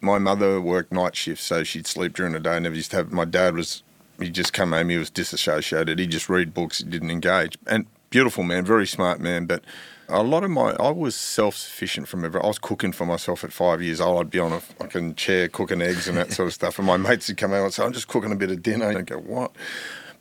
[0.00, 2.58] my mother worked night shifts, so she'd sleep during the day.
[2.60, 3.12] Never used to have.
[3.12, 3.82] My dad was,
[4.18, 5.98] he just come home, he was disassociated.
[5.98, 7.58] He just read books, he didn't engage.
[7.66, 9.44] And beautiful man, very smart man.
[9.44, 9.64] But
[10.08, 12.40] a lot of my, I was self sufficient from ever.
[12.40, 14.20] I was cooking for myself at five years old.
[14.20, 16.78] I'd be on a fucking chair cooking eggs and that sort of stuff.
[16.78, 18.88] And my mates would come out and say, I'm just cooking a bit of dinner.
[18.88, 19.50] And I'd go, what?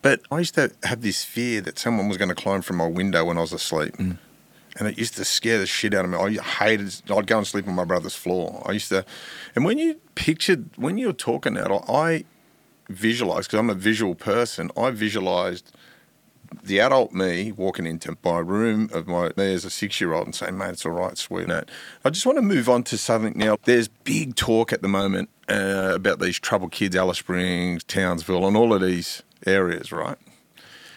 [0.01, 2.88] But I used to have this fear that someone was going to climb from my
[2.88, 3.95] window when I was asleep.
[3.97, 4.17] Mm.
[4.79, 6.17] And it used to scare the shit out of me.
[6.17, 8.63] I hated, I'd go and sleep on my brother's floor.
[8.65, 9.06] I used to,
[9.56, 12.25] and when you pictured, when you were talking that, I
[12.89, 15.71] visualized, because I'm a visual person, I visualized
[16.63, 20.25] the adult me walking into my room of my me as a six year old
[20.25, 21.69] and saying, mate, it's all right, sweetheart.
[22.03, 23.57] I just want to move on to something now.
[23.63, 28.57] There's big talk at the moment uh, about these troubled kids, Alice Springs, Townsville, and
[28.57, 30.17] all of these areas, right?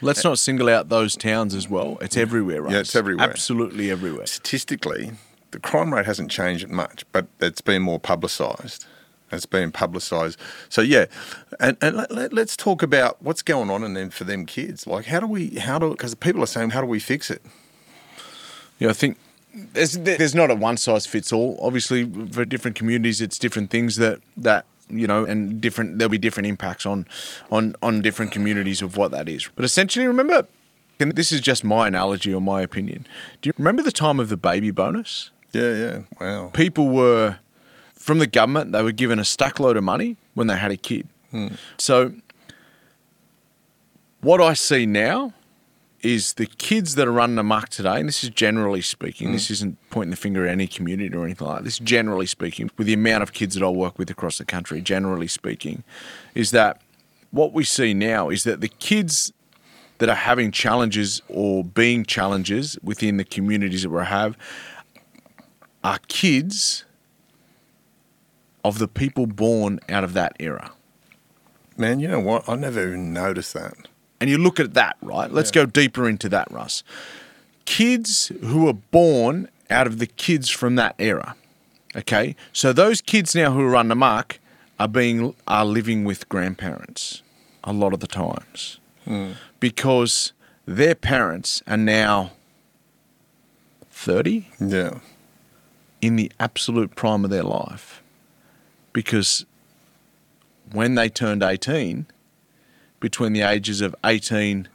[0.02, 1.98] let's not single out those towns as well.
[2.00, 2.72] It's everywhere, right?
[2.72, 3.28] Yeah, it's everywhere.
[3.28, 4.26] Absolutely everywhere.
[4.26, 5.12] Statistically,
[5.50, 8.86] the crime rate hasn't changed much, but it's been more publicised.
[9.32, 10.38] It's been publicised.
[10.68, 11.06] So yeah,
[11.58, 14.86] and, and let, let's talk about what's going on and then for them kids.
[14.86, 15.56] Like, how do we?
[15.56, 15.90] How do?
[15.90, 17.42] Because people are saying, how do we fix it?
[18.78, 19.18] Yeah, I think
[19.52, 21.58] there's there's not a one size fits all.
[21.60, 26.18] Obviously, for different communities, it's different things that that you know, and different there'll be
[26.18, 27.06] different impacts on
[27.50, 29.48] on on different communities of what that is.
[29.56, 30.46] But essentially, remember,
[31.00, 33.06] and this is just my analogy or my opinion.
[33.40, 35.30] Do you remember the time of the baby bonus?
[35.52, 35.98] Yeah, yeah.
[36.20, 36.50] Wow.
[36.52, 37.38] People were
[38.06, 40.76] from the government; they were given a stack load of money when they had a
[40.76, 41.08] kid.
[41.32, 41.48] Hmm.
[41.76, 42.12] So,
[44.20, 45.34] what I see now
[46.02, 49.54] is the kids that are running amok today, and this is generally speaking, this hmm.
[49.54, 51.64] isn't pointing the finger at any community or anything like that.
[51.64, 54.80] This, generally speaking, with the amount of kids that I work with across the country,
[54.80, 55.82] generally speaking,
[56.36, 56.80] is that
[57.32, 59.32] what we see now is that the kids
[59.98, 64.36] that are having challenges or being challenges within the communities that we have
[65.82, 66.84] are kids
[68.68, 70.72] of the people born out of that era.
[71.76, 72.48] Man, you know what?
[72.48, 73.74] I never even noticed that.
[74.20, 75.30] and you look at that, right?
[75.30, 76.82] Let's go deeper into that, Russ.
[77.66, 81.34] Kids who are born out of the kids from that era.
[81.94, 84.38] Okay, so those kids now who are run amok
[84.78, 87.22] are being are living with grandparents
[87.64, 89.32] a lot of the times hmm.
[89.60, 90.32] because
[90.66, 92.32] their parents are now
[93.90, 94.98] thirty Yeah.
[96.00, 98.02] in the absolute prime of their life
[98.96, 99.44] because
[100.72, 102.06] when they turned 18
[102.98, 104.68] between the ages of 18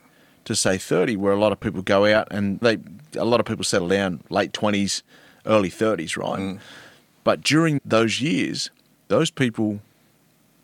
[0.45, 2.77] to say 30 where a lot of people go out and they
[3.15, 5.01] a lot of people settle down late 20s
[5.47, 6.39] early 30s right?
[6.39, 6.59] Mm.
[7.23, 8.69] But during those years
[9.07, 9.81] those people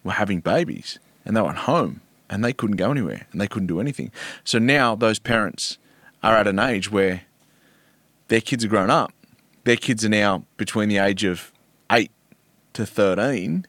[0.03, 3.47] were having babies and they were at home and they couldn't go anywhere and they
[3.47, 4.11] couldn't do anything.
[4.43, 5.79] So now those parents
[6.21, 7.23] are at an age where
[8.27, 9.11] their kids are grown up.
[9.63, 11.56] Their kids are now between the age of 8
[12.77, 13.65] to 13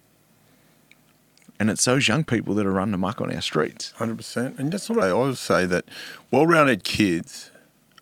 [1.59, 3.93] and it's those young people that are running amok on our streets.
[3.93, 5.87] Hundred percent, and that's what I always say that
[6.31, 7.51] well-rounded kids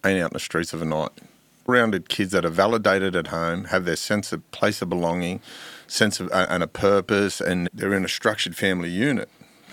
[0.05, 1.13] ain't out in the streets of a night.
[1.67, 5.41] Rounded kids that are validated at home, have their sense of place of belonging,
[5.87, 9.29] sense of and a purpose, and they're in a structured family unit,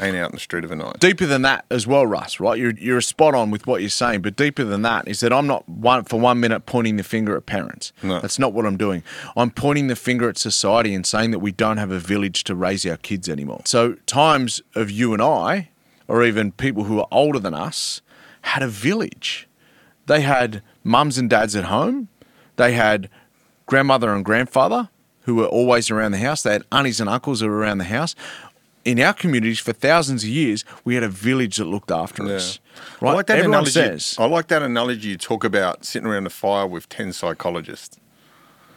[0.05, 0.99] ain't out in the street of a night.
[0.99, 2.39] deeper than that as well, Russ.
[2.39, 2.57] Right?
[2.57, 5.47] You're you're spot on with what you're saying, but deeper than that is that I'm
[5.47, 7.93] not one for one minute pointing the finger at parents.
[8.01, 8.19] No.
[8.19, 9.03] That's not what I'm doing.
[9.35, 12.55] I'm pointing the finger at society and saying that we don't have a village to
[12.55, 13.61] raise our kids anymore.
[13.65, 15.69] So times of you and I,
[16.07, 18.01] or even people who are older than us,
[18.41, 19.47] had a village.
[20.05, 22.09] They had mums and dads at home.
[22.57, 23.09] They had
[23.65, 24.89] grandmother and grandfather
[25.21, 26.43] who were always around the house.
[26.43, 28.13] They had aunties and uncles who were around the house.
[28.85, 32.59] In our communities, for thousands of years, we had a village that looked after us.
[32.99, 33.11] Right?
[33.11, 33.71] I like that Everyone analogy.
[33.71, 37.97] says, I like that analogy you talk about sitting around the fire with ten psychologists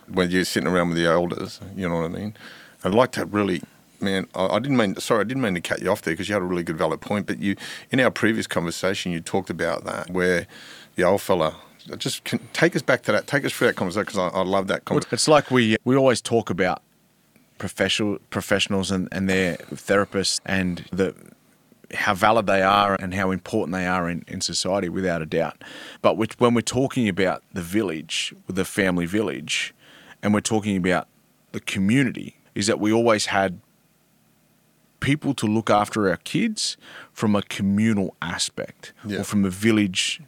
[0.06, 1.60] when you're sitting around with the elders.
[1.74, 2.36] You know what I mean?
[2.84, 3.62] I'd like to really,
[4.00, 4.28] man.
[4.34, 4.94] I, I didn't mean.
[4.96, 6.78] Sorry, I didn't mean to cut you off there because you had a really good,
[6.78, 7.26] valid point.
[7.26, 7.56] But you,
[7.90, 10.46] in our previous conversation, you talked about that where
[10.94, 11.56] the old fella.
[11.98, 13.26] Just can, take us back to that.
[13.28, 15.14] Take us through that conversation because I, I love that conversation.
[15.14, 16.82] It's like we we always talk about
[17.58, 21.14] professional professionals and, and their therapists and the
[21.94, 25.62] how valid they are and how important they are in, in society without a doubt.
[26.02, 29.72] But which, when we're talking about the village, the family village,
[30.22, 31.06] and we're talking about
[31.52, 33.60] the community, is that we always had
[34.98, 36.76] people to look after our kids
[37.12, 39.20] from a communal aspect Yeah.
[39.20, 40.20] or from a village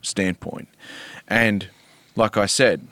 [0.00, 0.68] standpoint.
[1.28, 1.68] And
[2.16, 2.86] like I said,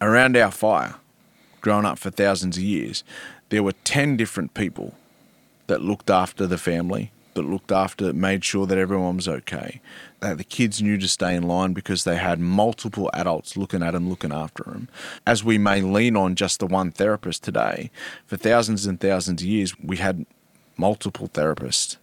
[0.00, 0.96] around our fire,
[1.62, 3.02] growing up for thousands of years,
[3.48, 4.94] there were 10 different people
[5.68, 9.80] that looked after the family, that looked after, made sure that everyone was okay.
[10.20, 13.92] That the kids knew to stay in line because they had multiple adults looking at
[13.92, 14.88] them, looking after them.
[15.26, 17.90] As we may lean on just the one therapist today,
[18.26, 20.26] for thousands and thousands of years, we had
[20.76, 21.96] multiple therapists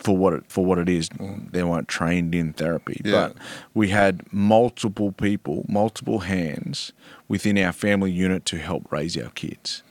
[0.00, 1.08] for what it for what it is.
[1.52, 3.12] They weren't trained in therapy, Yeah.
[3.12, 3.36] but
[3.74, 6.92] we had multiple people, multiple hands
[7.28, 9.82] within our family unit to help raise our kids.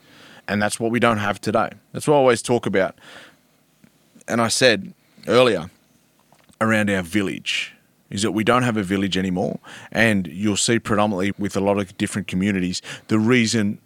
[0.48, 1.70] And that's what we don't have today.
[1.92, 2.96] That's what I always talk about.
[4.26, 4.92] And I said
[5.28, 5.70] earlier
[6.60, 7.74] around our village
[8.10, 9.60] is that we don't have a village anymore.
[9.92, 13.78] And you'll see predominantly with a lot of different communities, the reason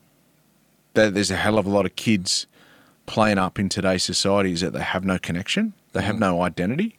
[0.94, 2.46] that there's a hell of a lot of kids
[3.06, 6.20] playing up in today's society is that they have no connection, they have mm.
[6.20, 6.98] no identity,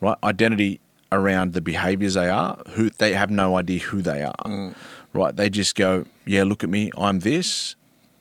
[0.00, 0.16] right?
[0.24, 0.80] Identity
[1.12, 4.74] around the behaviors they are, who they have no idea who they are, mm.
[5.12, 5.36] right?
[5.36, 7.76] They just go, yeah, look at me, I'm this,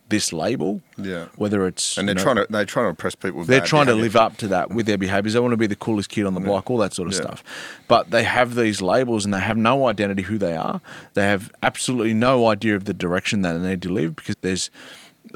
[0.09, 1.25] this label, Yeah.
[1.35, 3.39] Whether it's And they're you know, trying to they're trying to impress people.
[3.39, 5.33] With they're trying to live up to that with their behaviors.
[5.33, 7.21] They want to be the coolest kid on the block, all that sort of Yeah.
[7.21, 7.43] stuff.
[7.87, 10.79] But they have these labels and they have no identity who they are.
[11.15, 14.69] They have absolutely no idea of the direction that they need to live because there's,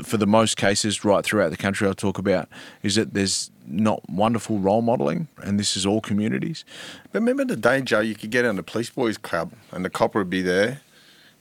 [0.03, 2.49] for the most cases, right throughout the country, I'll talk about
[2.83, 6.65] is that there's not wonderful role modeling, and this is all communities.
[7.11, 9.89] But remember the day, Joe, you could get on the police boys club and the
[9.89, 10.81] copper would be there.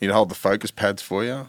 [0.00, 1.48] You'd hold the focus pads for you.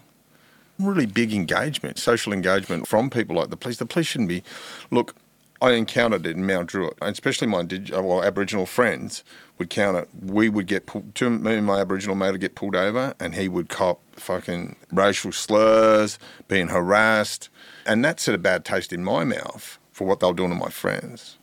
[0.79, 3.77] Really big engagement, social engagement from people like the police.
[3.77, 4.43] The police shouldn't be.
[4.89, 5.15] Look,
[5.61, 9.25] I encountered it in Mount Druitt, and especially my well, Aboriginal friends
[9.57, 10.07] would counter.
[10.21, 13.49] We would get pulled, me and my Aboriginal mate would get pulled over, and he
[13.49, 17.49] would cop fucking racial slurs, being harassed,
[17.86, 20.55] and that set a bad taste in my mouth for what they were doing to
[20.55, 21.38] my friends.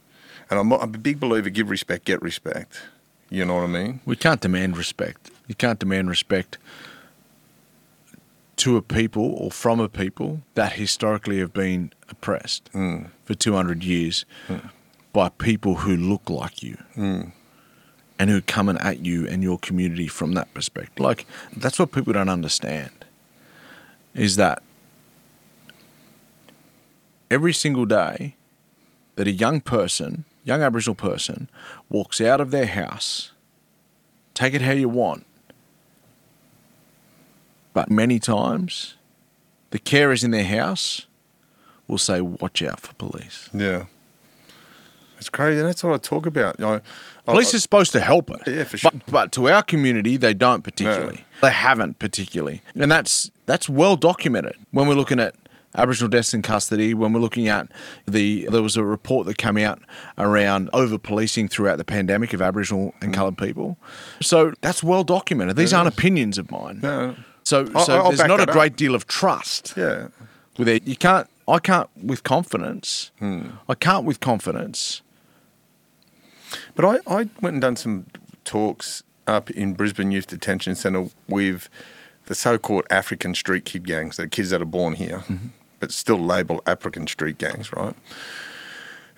[0.48, 2.80] And I'm, I'm a big believer: give respect, get respect.
[3.28, 4.00] You know what I mean?
[4.04, 5.30] We can't demand respect.
[5.48, 6.58] You can't demand respect
[8.56, 13.04] to a people or from a people that historically have been oppressed hmm.
[13.24, 14.56] for 200 years hmm.
[15.12, 17.22] by people who look like you hmm.
[18.18, 20.98] And who are coming at you and your community from that perspective.
[20.98, 22.90] Like, that's what people don't understand
[24.14, 24.62] is that
[27.30, 28.34] every single day
[29.16, 31.50] that a young person, young Aboriginal person,
[31.90, 33.32] walks out of their house,
[34.34, 35.26] take it how you want,
[37.74, 38.94] but many times
[39.70, 41.06] the carers in their house
[41.86, 43.50] will say, Watch out for police.
[43.52, 43.86] Yeah.
[45.18, 45.62] It's crazy.
[45.62, 46.58] That's what I talk about.
[46.58, 46.80] You know, I-
[47.32, 48.40] Police I- is supposed to help it.
[48.46, 48.90] Yeah, for sure.
[48.92, 51.24] But, but to our community, they don't particularly.
[51.42, 52.62] They haven't particularly.
[52.74, 55.34] And that's that's well documented when we're looking at
[55.74, 57.68] Aboriginal deaths in custody, when we're looking at
[58.06, 59.80] the there was a report that came out
[60.16, 63.14] around over policing throughout the pandemic of Aboriginal and Mm.
[63.16, 63.76] coloured people.
[64.22, 65.56] So that's well documented.
[65.56, 66.80] These aren't opinions of mine.
[66.82, 67.16] No.
[67.44, 68.54] So, I'll- so I'll there's not a that up.
[68.54, 70.08] great deal of trust Yeah.
[70.58, 70.86] with it.
[70.86, 71.28] You can't.
[71.48, 73.10] I can't with confidence.
[73.20, 73.42] Hmm.
[73.68, 75.02] I can't with confidence.
[76.76, 78.06] But I, I went and done some
[78.44, 81.68] talks up in Brisbane Youth Detention Centre with
[82.26, 85.48] the so-called African street kid gangs, the kids that are born here, mm-hmm.
[85.80, 87.94] but still labelled African street gangs, right?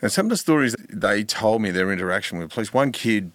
[0.00, 2.72] And some of the stories they told me their interaction with police.
[2.72, 3.32] One kid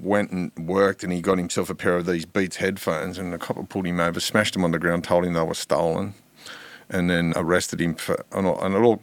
[0.00, 3.38] went and worked and he got himself a pair of these Beats headphones and a
[3.38, 6.14] copper pulled him over, smashed him on the ground, told him they were stolen,
[6.90, 9.00] and then arrested him for and it all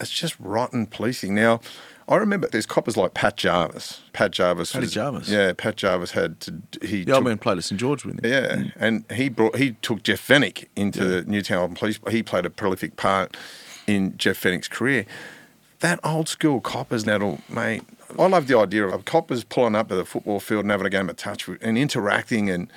[0.00, 1.34] it's just rotten policing.
[1.34, 1.60] Now,
[2.08, 4.00] I remember there's coppers like Pat Jarvis.
[4.14, 4.74] Pat Jarvis.
[4.74, 5.28] Was- Jarvis?
[5.28, 6.54] Yeah, Pat Jarvis had to.
[6.80, 8.30] He The old took- man played at St George with him.
[8.30, 11.98] yeah, and he brought he took Jeff Fenech into Newtown Police.
[12.10, 13.36] He played a prolific part
[13.86, 15.04] in Jeff Fenech's career.
[15.80, 17.82] That old school coppers, Nettle, mate.
[18.18, 20.90] I love the idea of coppers pulling up to the football field and having a
[20.90, 22.72] game of touch with, and interacting, and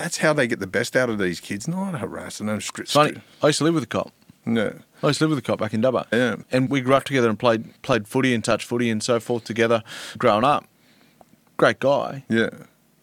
[0.00, 1.68] that's how they get the best out of these kids.
[1.68, 3.20] Not harassing them, stri- funny.
[3.42, 4.12] I used to live with a cop.
[4.46, 6.06] No, I used to live with a cop back in Dubbo.
[6.12, 6.36] Yeah.
[6.50, 9.44] And we grew up together and played played footy and touch footy and so forth
[9.44, 9.82] together
[10.18, 10.64] growing up.
[11.58, 12.24] Great guy.
[12.28, 12.48] yeah,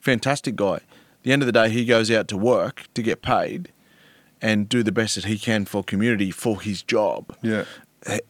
[0.01, 0.75] Fantastic guy.
[0.77, 0.83] At
[1.23, 3.71] the end of the day, he goes out to work to get paid
[4.41, 7.35] and do the best that he can for community for his job.
[7.43, 7.65] yeah,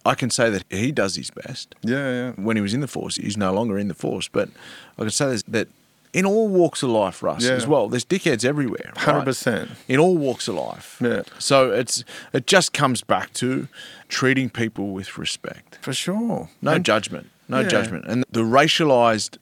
[0.05, 1.75] I can say that he does his best.
[1.83, 2.31] yeah, yeah.
[2.31, 3.15] when he was in the force.
[3.15, 4.49] He's no longer in the force, but
[4.97, 5.67] I can say that
[6.13, 7.51] in all walks of life, Russ, Yeah.
[7.51, 7.87] as well.
[7.89, 8.91] There's dickheads everywhere.
[8.95, 9.05] right?
[9.25, 9.69] 100%.
[9.87, 10.97] In all walks of life.
[11.01, 11.23] Yeah.
[11.39, 12.03] So it's
[12.33, 13.67] it just comes back to
[14.07, 15.77] treating people with respect.
[15.81, 16.49] For sure.
[16.61, 17.29] No And- judgment.
[17.49, 17.67] No Yeah.
[17.69, 18.05] judgment.
[18.07, 19.37] And the racialized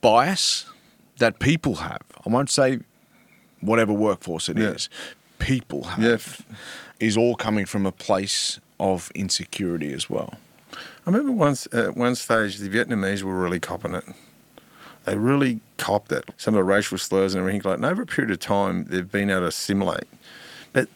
[0.00, 0.66] bias
[1.18, 2.80] that people have, I won't say
[3.60, 5.46] whatever workforce it is, Yeah.
[5.46, 6.40] people have,
[6.98, 10.34] is all coming from a place of insecurity as well.
[10.72, 14.04] I remember once at one stage the Vietnamese were really copping it.
[15.04, 16.24] They really copped it.
[16.36, 17.76] Some of the racial slurs and everything like.
[17.76, 20.06] And over a period of time, they've been able to assimilate.
[20.72, 20.88] But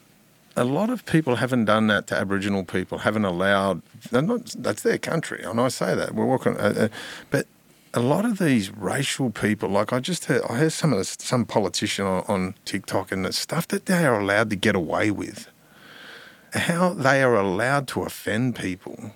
[0.56, 2.98] a lot of people haven't done that to Aboriginal people.
[2.98, 3.82] Haven't allowed.
[4.12, 4.54] Not.
[4.58, 6.56] That's their country, and I say that we're walking.
[6.56, 6.88] Uh, uh,
[7.30, 7.46] but
[7.94, 11.16] a lot of these racial people, like I just heard, I heard some of this,
[11.18, 15.10] some politician on, on TikTok and the stuff that they are allowed to get away
[15.10, 15.48] with.
[16.52, 19.12] How they are allowed to offend people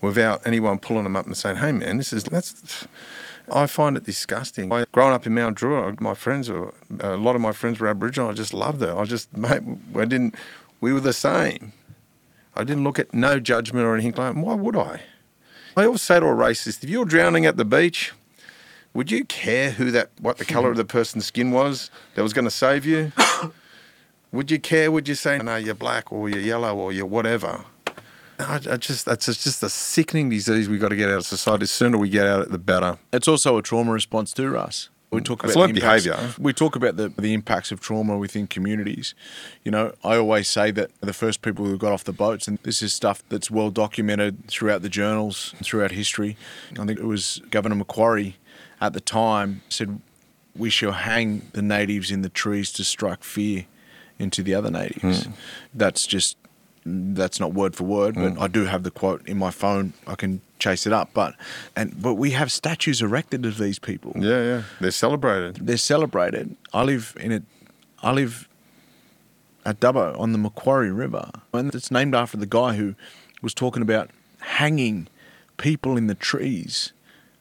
[0.00, 2.86] without anyone pulling them up and saying, "Hey, man, this is that's."
[3.52, 4.72] I find it disgusting.
[4.72, 6.68] I, growing up in Mount Druitt, uh, my friends were
[7.02, 8.30] uh, a lot of my friends were Aboriginal.
[8.30, 8.90] I just loved it.
[8.90, 9.62] I just mate,
[9.94, 10.34] I didn't.
[10.80, 11.72] We were the same.
[12.56, 14.34] I didn't look at no judgment or anything like.
[14.34, 14.40] that.
[14.40, 15.02] Why would I?
[15.76, 18.12] I always say to a racist, if you're drowning at the beach,
[18.92, 22.32] would you care who that, what the colour of the person's skin was that was
[22.32, 23.12] going to save you?
[24.32, 24.90] would you care?
[24.90, 27.64] Would you say, no, you're black or you're yellow or you're whatever?
[28.40, 31.26] I, I just that's it's just a sickening disease we've got to get out of
[31.26, 31.64] society.
[31.64, 32.98] The sooner we get out of it, the better.
[33.12, 34.88] It's also a trauma response to us.
[35.10, 36.16] We talk about like behaviour.
[36.38, 39.14] We talk about the, the impacts of trauma within communities.
[39.64, 42.58] You know, I always say that the first people who got off the boats, and
[42.62, 46.36] this is stuff that's well documented throughout the journals, throughout history.
[46.72, 48.36] I think it was Governor Macquarie
[48.80, 50.00] at the time said,
[50.54, 53.66] "We shall hang the natives in the trees to strike fear
[54.16, 55.32] into the other natives." Hmm.
[55.74, 56.36] That's just
[56.84, 58.42] that's not word for word, but hmm.
[58.42, 59.92] I do have the quote in my phone.
[60.06, 61.10] I can chase it up.
[61.12, 61.34] But
[61.76, 64.12] and but we have statues erected of these people.
[64.16, 65.66] Yeah, yeah, they're celebrated.
[65.66, 66.56] They're celebrated.
[66.72, 67.42] I live in it.
[68.02, 68.48] I live
[69.64, 72.94] at Dubbo on the Macquarie River, and it's named after the guy who
[73.42, 74.10] was talking about
[74.40, 75.08] hanging
[75.56, 76.92] people in the trees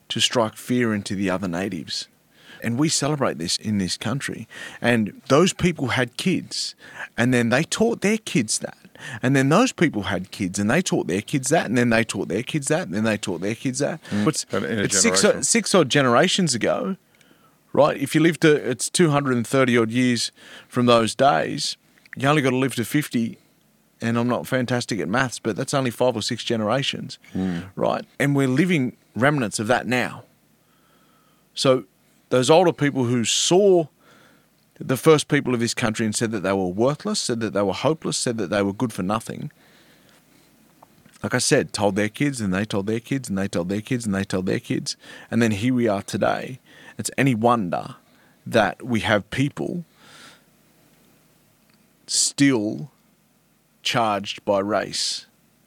[0.10, 2.08] to strike fear into the other natives.
[2.62, 4.48] And we celebrate this in this country.
[4.82, 6.76] And those people had kids,
[7.18, 8.78] and then they taught their kids that.
[9.22, 12.04] And then those people had kids, and they taught their kids that, and then they
[12.04, 14.00] taught their kids that, and then they taught their kids that.
[14.26, 16.98] But But it's six, six odd generations ago,
[17.74, 17.98] right?
[17.98, 20.32] If you live to, it's 230 odd years
[20.68, 21.78] from those days,
[22.16, 23.38] you only got to live to 50.
[24.02, 27.20] And I'm not fantastic at maths, but that's only five or six generations,
[27.76, 28.06] right?
[28.18, 30.24] And we're living remnants of that now.
[31.54, 31.84] So
[32.30, 33.88] those older people who saw
[34.80, 37.62] the first people of this country and said that they were worthless, said that they
[37.62, 39.52] were hopeless, said that they were good for nothing.
[41.22, 43.82] Like I said, told their kids and they told their kids and they told their
[43.82, 44.96] kids and they told their kids.
[45.30, 46.60] And then here we are today.
[46.98, 47.96] It's any wonder
[48.46, 49.84] that we have people
[52.08, 52.90] still
[53.84, 55.26] charged by race.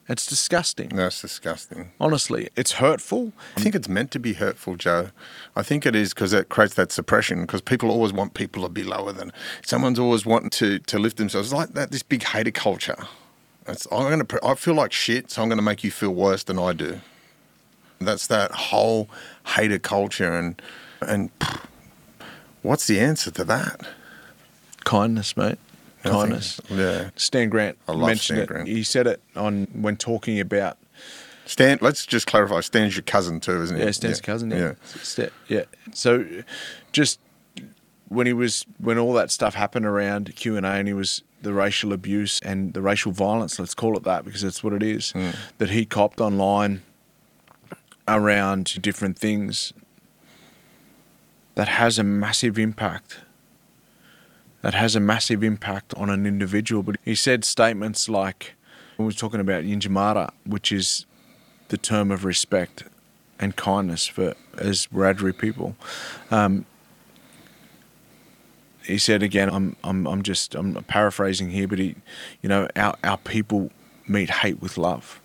[0.09, 0.89] It's disgusting.
[0.89, 1.91] That's disgusting.
[1.99, 3.31] Honestly, it's hurtful.
[3.55, 5.09] I think it's meant to be hurtful, Joe.
[5.55, 7.41] I think it is because it creates that suppression.
[7.41, 9.31] Because people always want people to be lower than
[9.65, 11.47] someone's always wanting to to lift themselves.
[11.47, 11.91] It's like that.
[11.91, 12.97] This big hater culture.
[13.65, 14.27] It's, I'm gonna.
[14.43, 16.99] I feel like shit, so I'm gonna make you feel worse than I do.
[17.99, 19.09] That's that whole
[19.55, 20.61] hater culture, and
[20.99, 21.29] and
[22.61, 23.87] what's the answer to that?
[24.83, 25.59] Kindness, mate.
[26.05, 26.61] I think- Kindness.
[26.69, 27.09] yeah.
[27.15, 28.47] Stan Grant I love mentioned Stan it.
[28.47, 28.67] Grant.
[28.67, 30.77] He said it on when talking about
[31.45, 32.61] Stan, let's just clarify.
[32.61, 33.83] Stan's your cousin too, isn't he?
[33.83, 34.49] yeah, Stan's cousin.
[34.51, 34.57] Yeah.
[34.57, 34.73] Yeah.
[35.01, 35.63] Sta- yeah.
[35.93, 36.25] So,
[36.93, 37.19] just
[38.07, 41.21] when he was when all that stuff happened around Q and A, and he was
[41.41, 43.59] the racial abuse and the racial violence.
[43.59, 45.11] Let's call it that because that's what it is.
[45.11, 45.31] Hmm.
[45.57, 46.81] That he copped online
[48.07, 49.73] around different things.
[51.55, 53.19] That has a massive impact.
[54.63, 56.81] That has a massive impact on an individual.
[56.81, 58.55] But he said statements like,
[58.95, 61.05] when we was talking about Yindyamarra, which is
[61.67, 62.85] the term of respect
[63.39, 65.75] and kindness for as Wiradjuri people.
[66.31, 66.65] Um,
[68.83, 71.95] he said again, I'm, I'm, I'm just, I'm paraphrasing here, but he,
[72.41, 73.69] you know, our, our people
[74.07, 75.21] meet hate with love.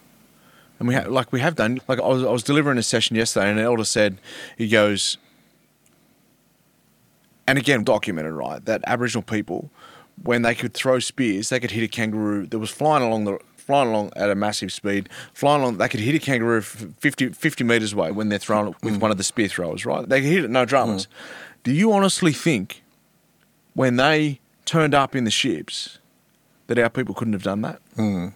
[0.78, 3.16] And we have, like we have done, like I was, I was delivering a session
[3.16, 4.18] yesterday and an elder said,
[4.56, 5.18] he goes,
[7.48, 9.70] and again documented right that Aboriginal people,
[10.22, 13.38] when they could throw spears, they could hit a kangaroo that was flying along the
[13.56, 15.78] flying along at a massive speed, flying along.
[15.78, 19.00] They could hit a kangaroo 50, 50 meters away when they're throwing it with mm.
[19.00, 19.86] one of the spear throwers.
[19.86, 20.06] Right?
[20.06, 21.06] They could hit it no dramas.
[21.06, 21.10] Mm.
[21.64, 22.82] Do you honestly think
[23.72, 25.98] when they turned up in the ships
[26.66, 27.80] that our people couldn't have done that?
[27.96, 28.34] Mm.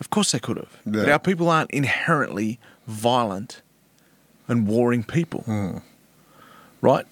[0.00, 0.80] Of course they could have.
[0.86, 3.60] But our people aren't inherently violent
[4.48, 5.44] and warring people.
[6.80, 7.06] Right?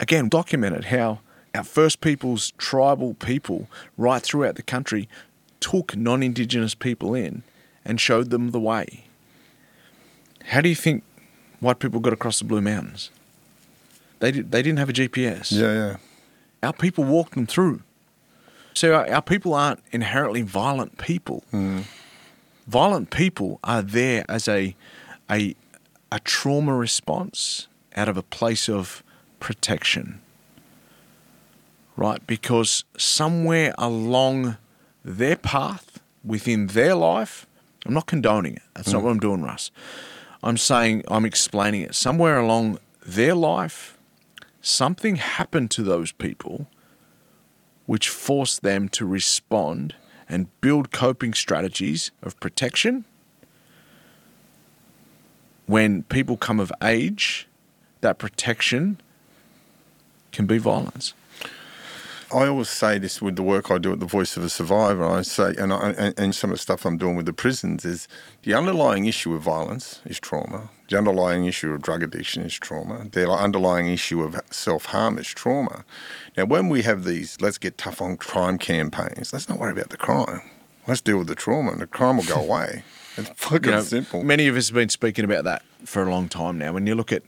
[0.00, 1.20] Again, documented how
[1.54, 5.08] our First Peoples tribal people right throughout the country
[5.60, 7.42] took non Indigenous people in
[7.84, 9.04] and showed them the way.
[10.46, 11.04] How do you think
[11.60, 13.10] white people got across the Blue Mountains?
[14.20, 15.52] They, did, they didn't have a GPS.
[15.52, 15.96] Yeah, yeah.
[16.62, 17.82] Our people walked them through.
[18.74, 21.44] So our, our people aren't inherently violent people.
[21.50, 21.80] Hmm.
[22.66, 24.76] Violent people are there as a,
[25.30, 25.54] a,
[26.12, 29.02] a trauma response out of a place of
[29.40, 30.20] protection.
[31.96, 32.24] Right?
[32.26, 34.56] Because somewhere along
[35.04, 37.46] their path within their life,
[37.86, 38.62] I'm not condoning it.
[38.74, 39.04] That's not mm.
[39.04, 39.70] what I'm doing, Russ.
[40.42, 41.94] I'm saying, I'm explaining it.
[41.94, 43.98] Somewhere along their life,
[44.60, 46.68] something happened to those people
[47.86, 49.94] which forced them to respond
[50.28, 53.04] and build coping strategies of protection.
[55.66, 57.48] When people come of age,
[58.02, 59.00] that protection
[60.32, 61.14] can be violence.
[62.30, 65.02] I always say this with the work I do at the Voice of a Survivor.
[65.02, 67.86] I say, and, I, and, and some of the stuff I'm doing with the prisons
[67.86, 68.06] is
[68.42, 70.68] the underlying issue of violence is trauma.
[70.90, 73.06] The underlying issue of drug addiction is trauma.
[73.10, 75.86] The underlying issue of self harm is trauma.
[76.36, 79.88] Now, when we have these let's get tough on crime campaigns, let's not worry about
[79.88, 80.42] the crime.
[80.86, 82.82] Let's deal with the trauma, and the crime will go away.
[83.18, 84.22] It's fucking You know, simple.
[84.22, 86.72] Many of us have been speaking about that for a long time now.
[86.72, 87.22] When you look at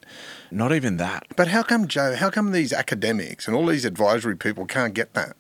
[0.51, 2.15] not even that, But how come, Joe?
[2.17, 5.37] How come these academics and all these advisory people can't get that?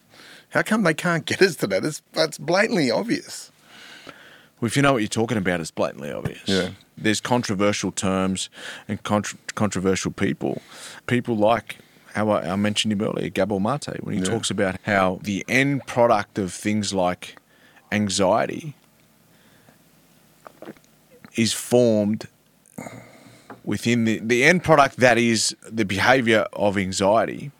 [0.51, 1.84] How come they can't get us to that?
[1.84, 3.53] It's, that's blatantly obvious.
[4.61, 6.42] Well, if you know what you're talking about, it's blatantly obvious.
[6.46, 6.70] Yeah.
[6.98, 8.51] There's controversial terms
[8.88, 10.61] and contr controversial people.
[11.07, 11.78] People like
[12.14, 14.28] how I, I mentioned him earlier, Gabor Mate, when he Yeah.
[14.28, 17.36] talks about how the end product of things like
[17.92, 18.74] anxiety
[21.35, 22.26] is formed
[23.64, 27.51] within the, the end product that is the behavior of anxiety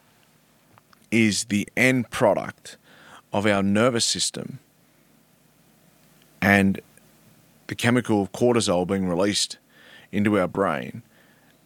[1.11, 2.77] is the end product
[3.33, 4.59] of our nervous system
[6.41, 6.81] and
[7.67, 9.59] the chemical cortisol being released
[10.11, 11.03] into our brain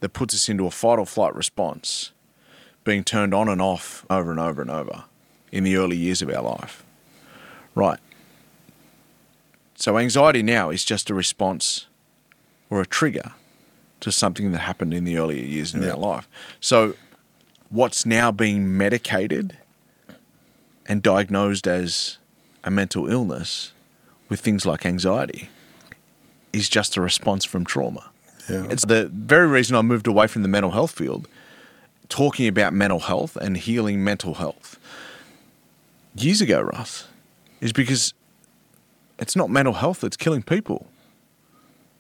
[0.01, 2.13] that puts us into a fight or flight response
[2.85, 5.05] being turned on and off over and over and over
[5.51, 6.85] in the early years of our life.
[7.75, 7.99] Right.
[9.77, 11.87] So anxiety now is just a response
[12.75, 13.31] or a trigger
[14.01, 15.93] to something that happened in the earlier years in Yeah.
[15.93, 16.29] our life.
[16.61, 16.95] So
[17.68, 19.57] what's now being medicated
[20.87, 22.18] and diagnosed as
[22.64, 23.70] a mental illness
[24.29, 25.51] with things like anxiety
[26.53, 28.11] is just a response from trauma.
[28.51, 28.66] Yeah.
[28.68, 31.29] It's the very reason I moved away from the mental health field,
[32.09, 34.79] talking about mental health and healing mental health
[36.16, 37.07] years ago, Russ,
[37.61, 38.14] is because
[39.20, 40.89] it's not mental health that's killing people,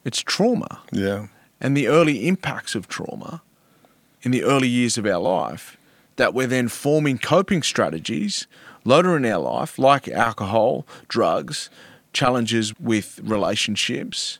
[0.04, 1.28] it's trauma Yeah.
[1.60, 3.42] and the early impacts of trauma
[4.22, 5.76] in the early years of our life
[6.16, 8.46] that we're then forming coping strategies
[8.84, 11.70] later in our life, like alcohol, drugs,
[12.12, 14.38] challenges with relationships,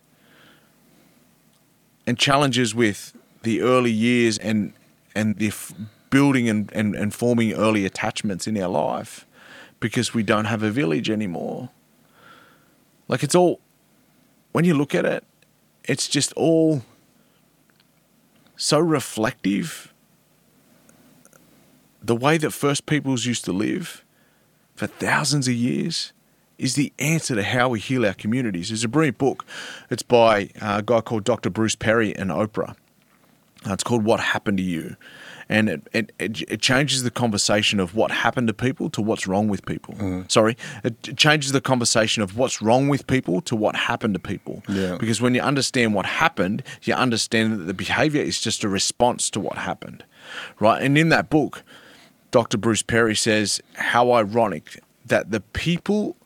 [2.07, 4.73] and challenges with the early years and
[5.15, 5.73] and the f-
[6.11, 9.27] building and, and, and forming early attachments in our life
[9.81, 11.71] because we don't have a village anymore.
[13.09, 13.61] Like it's all
[14.53, 15.25] when you look at it,
[15.85, 16.83] it's just all
[18.57, 19.93] so reflective.
[22.03, 24.05] The way that First Peoples used to live
[24.75, 26.13] for thousands of years
[26.59, 28.69] is the answer to how we heal our communities.
[28.69, 29.45] There's a brilliant book.
[29.91, 31.51] It's by a guy called Dr.
[31.51, 32.77] Bruce Perry and Oprah.
[33.67, 34.97] Uh, It's called What Happened to You.
[35.49, 39.49] And it, it, it, changes the conversation of what happened to people to what's wrong
[39.49, 39.95] with people.
[39.95, 40.23] Mm-hmm.
[40.29, 44.63] Sorry, it changes the conversation of what's wrong with people to what happened to people.
[44.69, 44.97] Yeah.
[44.99, 49.31] Because when you understand what happened, you understand that the behavior is just a response
[49.31, 50.05] to what happened.
[50.61, 50.83] Right.
[50.83, 51.63] And in that book,
[52.31, 52.59] Dr.
[52.59, 56.17] Bruce Perry says how ironic that the people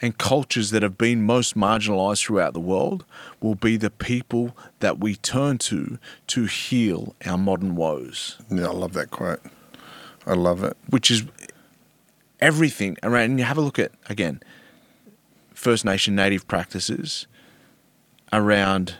[0.00, 3.04] and cultures that have been most marginalized throughout the world
[3.40, 8.72] will be the people that we turn to to heal our modern woes, Yeah, I
[8.72, 9.40] love that quote.
[10.26, 10.76] I love it.
[10.88, 11.24] which is
[12.40, 13.30] everything around.
[13.30, 14.40] And you have a look at, again,
[15.54, 17.26] First Nation native practices
[18.32, 18.94] around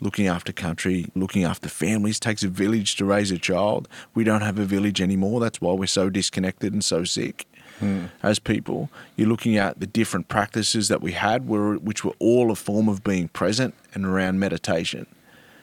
[0.00, 2.18] looking after country, looking after families.
[2.18, 3.86] takes a village to raise a child.
[4.14, 5.40] We don't have a village anymore.
[5.40, 7.46] That's why we're so disconnected and so sick
[7.80, 8.10] Mm.
[8.22, 8.90] as people.
[9.16, 12.88] You're looking at the different practices that we had, were, which were all a form
[12.88, 15.06] of being present and around meditation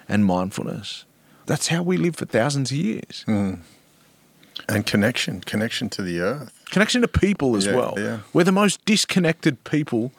[0.10, 1.06] and mindfulness.
[1.46, 3.24] That's how we lived for thousands of years.
[3.28, 3.60] Mm.
[4.68, 6.52] And connection, connection to the earth.
[6.72, 7.94] Connection to people as Yeah, well.
[7.98, 8.20] yeah.
[8.34, 10.12] We're the most disconnected people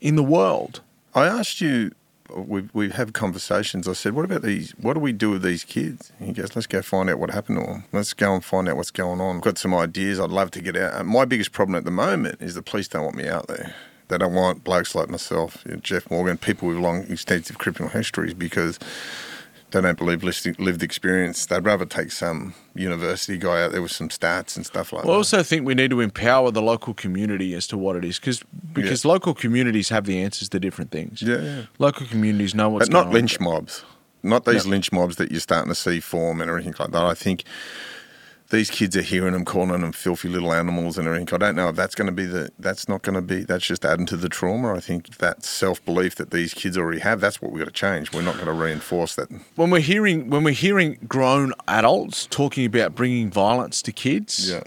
[0.00, 0.80] in the world.
[1.14, 1.92] I asked you
[2.34, 3.86] we we have conversations.
[3.86, 4.72] I said, "What about these?
[4.72, 7.60] What do we do with these kids?" He goes, "Let's go find out what happened
[7.60, 7.84] to them.
[7.92, 9.36] Let's go and find out what's going on.
[9.36, 10.18] I've got some ideas.
[10.18, 11.04] I'd love to get out.
[11.06, 13.74] My biggest problem at the moment is the police don't want me out there.
[14.08, 18.78] They don't want blokes like myself, Jeff Morgan, people with long, extensive criminal histories, because
[19.74, 21.46] they don't believe lived experience.
[21.46, 25.06] They'd rather take some university guy out there with some stats and stuff like I
[25.06, 25.12] that.
[25.12, 28.18] I also think we need to empower the local community as to what it is,
[28.18, 31.22] because because local communities have the answers to different things.
[31.22, 31.62] Yeah, yeah.
[31.78, 33.84] Local communities know what's but not lynch mobs,
[34.22, 37.04] not these lynch mobs that you're starting to see form and everything like that.
[37.04, 37.44] I think
[38.54, 41.28] these kids are hearing them, calling them filthy little animals and everything.
[41.32, 42.50] I don't know if that's going to be the.
[42.58, 43.44] That's not going to be.
[43.44, 44.74] That's just adding to the trauma.
[44.74, 47.20] I think that self belief that these kids already have.
[47.20, 48.12] That's what we've got to change.
[48.12, 49.28] We're not going to reinforce that.
[49.56, 54.62] When we're hearing when we're hearing grown adults talking about bringing violence to kids Yeah.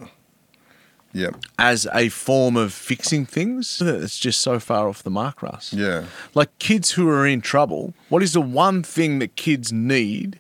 [1.14, 1.30] Yeah.
[1.58, 5.74] as a form of fixing things, it's just so far off the mark, Russ.
[5.74, 6.06] Yeah.
[6.36, 10.40] Like kids who are in trouble, what is the one thing that kids need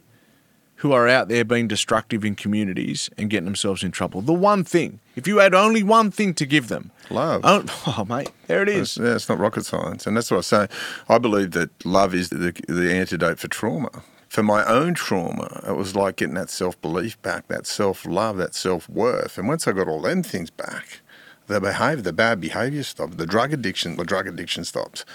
[0.78, 4.22] who are out there being destructive in communities and getting themselves in trouble?
[4.22, 5.00] The one thing.
[5.16, 7.42] If you had only one thing to give them, Love.
[7.44, 10.42] Oh, oh mate, there it It's, yeah, it's not rocket science, and that's what I
[10.42, 10.68] say.
[11.08, 14.04] I believe that love is the the antidote for trauma.
[14.28, 18.38] For my own trauma, it was like getting that self belief back, that self love,
[18.38, 19.38] that self worth.
[19.38, 21.00] And once I got all them things back,
[21.48, 23.16] the behavior, the bad behavior stops.
[23.16, 25.06] The drug addiction, the drug addiction stops.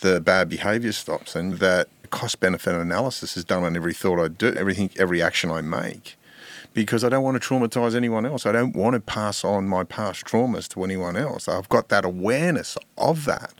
[0.00, 4.28] The bad behavior stops, and that cost benefit analysis is done on every thought I
[4.28, 6.16] do, everything, every action I make
[6.74, 8.46] because I don't want to traumatize anyone else.
[8.46, 11.48] I don't want to pass on my past traumas to anyone else.
[11.48, 13.52] I've got that awareness of that.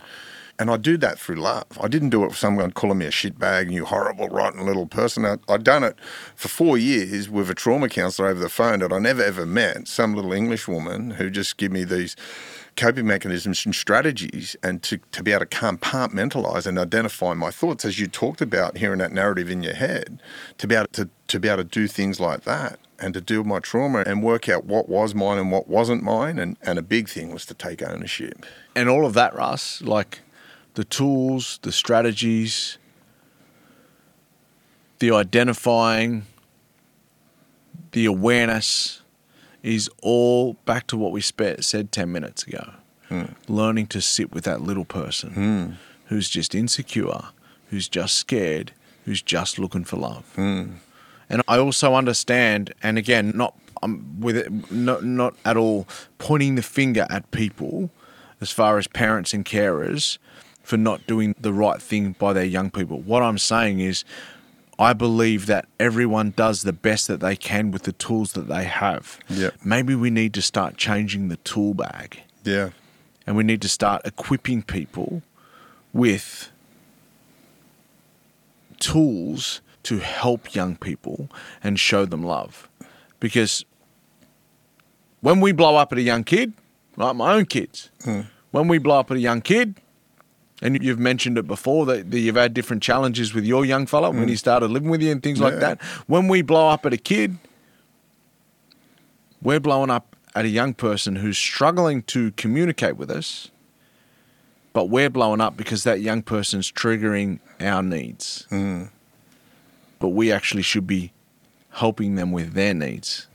[0.58, 1.66] And I do that through love.
[1.80, 4.86] I didn't do it with someone calling me a shitbag, and you horrible, rotten little
[4.86, 5.24] person.
[5.24, 5.96] I, I'd done it
[6.34, 9.86] for four years with a trauma counselor over the phone that I never ever met.
[9.86, 12.16] Some little English woman who just give me these
[12.78, 17.84] coping mechanisms and strategies and to, to be able to compartmentalize and identify my thoughts
[17.84, 20.20] as you talked about hearing that narrative in your head
[20.58, 23.40] to be able to, to be able to do things like that and to deal
[23.40, 26.78] with my trauma and work out what was mine and what wasn't mine and, and
[26.78, 28.46] a big thing was to take ownership
[28.76, 30.20] And all of that, Russ, like
[30.78, 32.78] the tools, the strategies,
[35.00, 36.24] the identifying,
[37.90, 39.02] the awareness
[39.64, 42.74] is all back to what we spe- said 10 minutes ago.
[43.08, 43.24] Hmm.
[43.48, 45.66] Learning to sit with that little person hmm.
[46.14, 47.22] who's just insecure,
[47.70, 48.70] who's just scared,
[49.04, 50.32] who's just looking for love.
[50.36, 50.74] Hmm.
[51.28, 56.54] And I also understand, and again, not um, with it, not not at all pointing
[56.54, 57.90] the finger at people,
[58.40, 60.18] as far as parents and carers,
[60.68, 63.00] for not doing the right thing by their young people.
[63.00, 64.04] What I'm saying is,
[64.78, 68.64] I believe that everyone does the best that they can with the tools that they
[68.64, 69.18] have.
[69.28, 69.54] Yep.
[69.64, 72.70] Maybe we need to start changing the tool bag, yeah
[73.28, 75.20] and we need to start equipping people
[75.92, 76.50] with
[78.80, 81.28] tools to help young people
[81.62, 82.70] and show them love.
[83.20, 83.66] Because
[85.20, 86.54] when we blow up at a young kid,
[86.96, 88.22] like my own kids, hmm.
[88.50, 89.74] when we blow up at a young kid,
[90.60, 94.28] and you've mentioned it before that, you've had different challenges with your young fella when
[94.28, 94.38] he mm.
[94.38, 95.80] started living with you and things like that.
[96.06, 97.38] When we blow up at a kid,
[99.40, 103.50] we're blowing up at a young person who's struggling to communicate with us,
[104.72, 108.46] but we're blowing up because that young person's triggering our needs.
[108.50, 108.90] Mm.
[110.00, 111.12] But we actually should be
[111.70, 113.26] helping them with their needs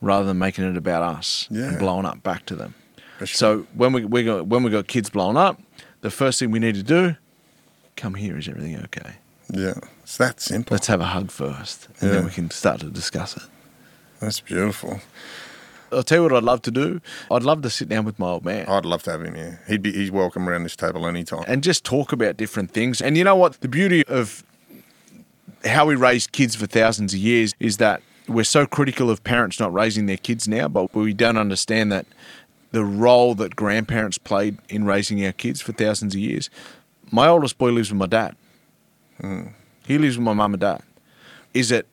[0.00, 1.70] rather than making it about us Yeah.
[1.70, 2.74] and blowing up back to them.
[3.18, 3.26] Sure.
[3.26, 5.60] So when we, we got, when we got kids blowing up,
[6.00, 7.16] the first thing we need to do,
[7.96, 9.14] come here, is everything okay?
[9.50, 12.90] yeah it's that simple Let's have a hug first, and then we can start to
[12.90, 13.44] discuss it.
[14.20, 15.00] that's beautiful
[15.90, 17.00] I'll tell you what I'd love to do.
[17.30, 19.62] I'd love to sit down with my old man I'd love to have him here
[19.66, 23.00] he'd be he's welcome around this table anytime and just talk about different things.
[23.00, 23.60] And you know what?
[23.62, 24.44] The beauty of
[25.64, 29.58] how we raise kids for thousands of years is that we're so critical of parents
[29.58, 32.04] not raising their kids now, but we don't understand that
[32.70, 36.50] the role that grandparents played in raising our kids for thousands of years.
[37.10, 38.36] My oldest boy lives with my dad.
[39.86, 40.82] He lives with my mum and dad.
[41.54, 41.86] Is it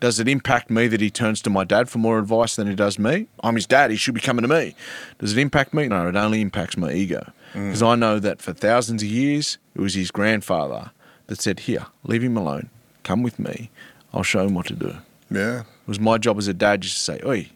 [0.00, 2.74] does it impact me that he turns to my dad for more advice than he
[2.74, 3.26] does me?
[3.42, 3.90] I'm his dad.
[3.90, 4.74] He should be coming to me.
[5.18, 5.88] Does it impact me?
[5.88, 7.32] No, it only impacts my ego.
[7.54, 7.68] Mm.
[7.68, 10.90] Because I know that for thousands of years, it was his grandfather
[11.28, 12.68] that said, Here, leave him alone.
[13.02, 13.70] Come with me.
[14.12, 14.96] I'll show him what to do.
[15.30, 17.48] yeah It was my job as a dad just to say, Oi,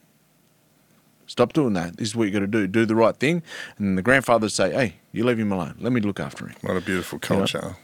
[1.29, 1.97] stop doing that.
[1.97, 2.67] This is what you got to do.
[2.67, 3.43] Do the right thing.
[3.79, 5.77] And the grandfather would say, Hey, you leave him alone.
[5.79, 6.57] Let me look after him.
[6.63, 7.77] what a beautiful culture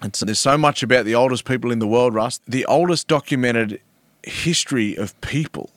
[0.00, 2.40] And so there's so much about the oldest people in the world, Russ.
[2.48, 3.80] The oldest documented
[4.24, 5.70] history of people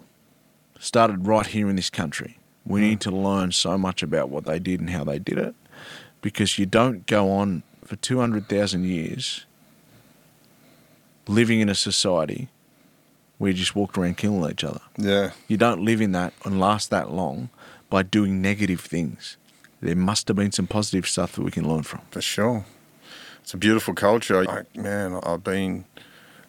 [0.79, 2.37] started right here in this country.
[2.65, 2.87] We hmm.
[2.87, 5.55] need to learn so much about what they did and how they did it
[6.21, 9.45] because you don't go on for 200,000 years
[11.27, 12.49] living in a society
[13.39, 14.81] you just walked around killing each other.
[14.97, 15.31] Yeah.
[15.47, 17.49] You don't live in that and last that long
[17.89, 19.37] by doing negative things.
[19.81, 22.01] There must have been some positive stuff that we can learn from.
[22.11, 22.65] For sure.
[23.41, 24.43] It's a beautiful culture.
[24.43, 25.85] Like, man, I've been,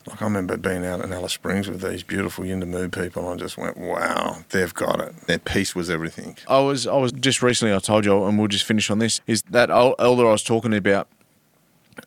[0.07, 3.45] like, I remember being out in Alice Springs with these beautiful Yuendumu people, and I
[3.45, 5.15] just went, wow, they've got it.
[5.27, 6.39] Their peace was everything.
[6.49, 7.75] I was, I was just recently.
[7.75, 9.21] I told you, and we'll just finish on this.
[9.27, 11.09] Is that elder I was talking about?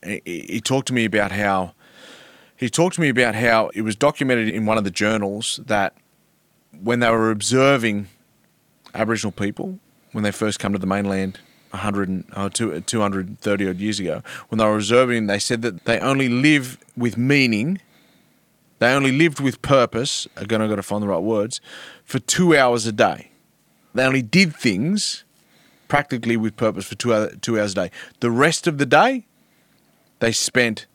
[0.04, 1.74] He, he talked to me about how
[2.60, 5.96] he talked to me about how it was documented in one of the journals that
[6.82, 8.08] when they were observing
[8.94, 9.80] Aboriginal people
[10.12, 11.40] when they first come to the mainland
[11.72, 15.86] 100 and, oh, two- 230 odd years ago, when they were observing, they said that
[15.86, 17.80] they only live with meaning.
[18.80, 20.28] They only lived with purpose.
[20.36, 21.62] Again, I've got to find the right words
[22.04, 23.32] for two hours a day.
[23.94, 25.24] They only did things
[25.88, 27.92] practically with purpose for two, two hours a day.
[28.20, 29.28] The rest of the day,
[30.20, 30.88] they spent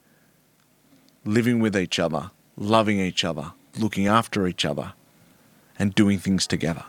[1.24, 4.92] living with each other, loving each other, looking after each other,
[5.78, 6.84] and doing things together.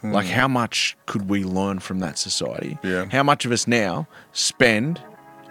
[0.00, 0.12] Hmm.
[0.12, 2.78] Like, how much could we learn from that society?
[2.84, 3.06] Yeah.
[3.10, 5.00] How much of us now spend,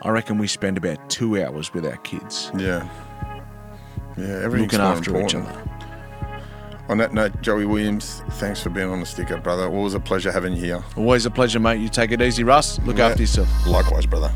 [0.03, 2.87] I reckon we spend about two hours with our kids, Yeah.
[4.17, 5.63] Yeah, everything's looking after each other.
[6.89, 9.67] On that note, Joey Williams, thanks for being on the sticker, brother.
[9.67, 10.83] Always a pleasure having you here.
[10.95, 11.79] Always a pleasure, mate.
[11.81, 12.79] You take it easy, Russ.
[12.79, 13.07] Look Yeah.
[13.09, 13.67] after yourself.
[13.67, 14.31] Likewise, brother.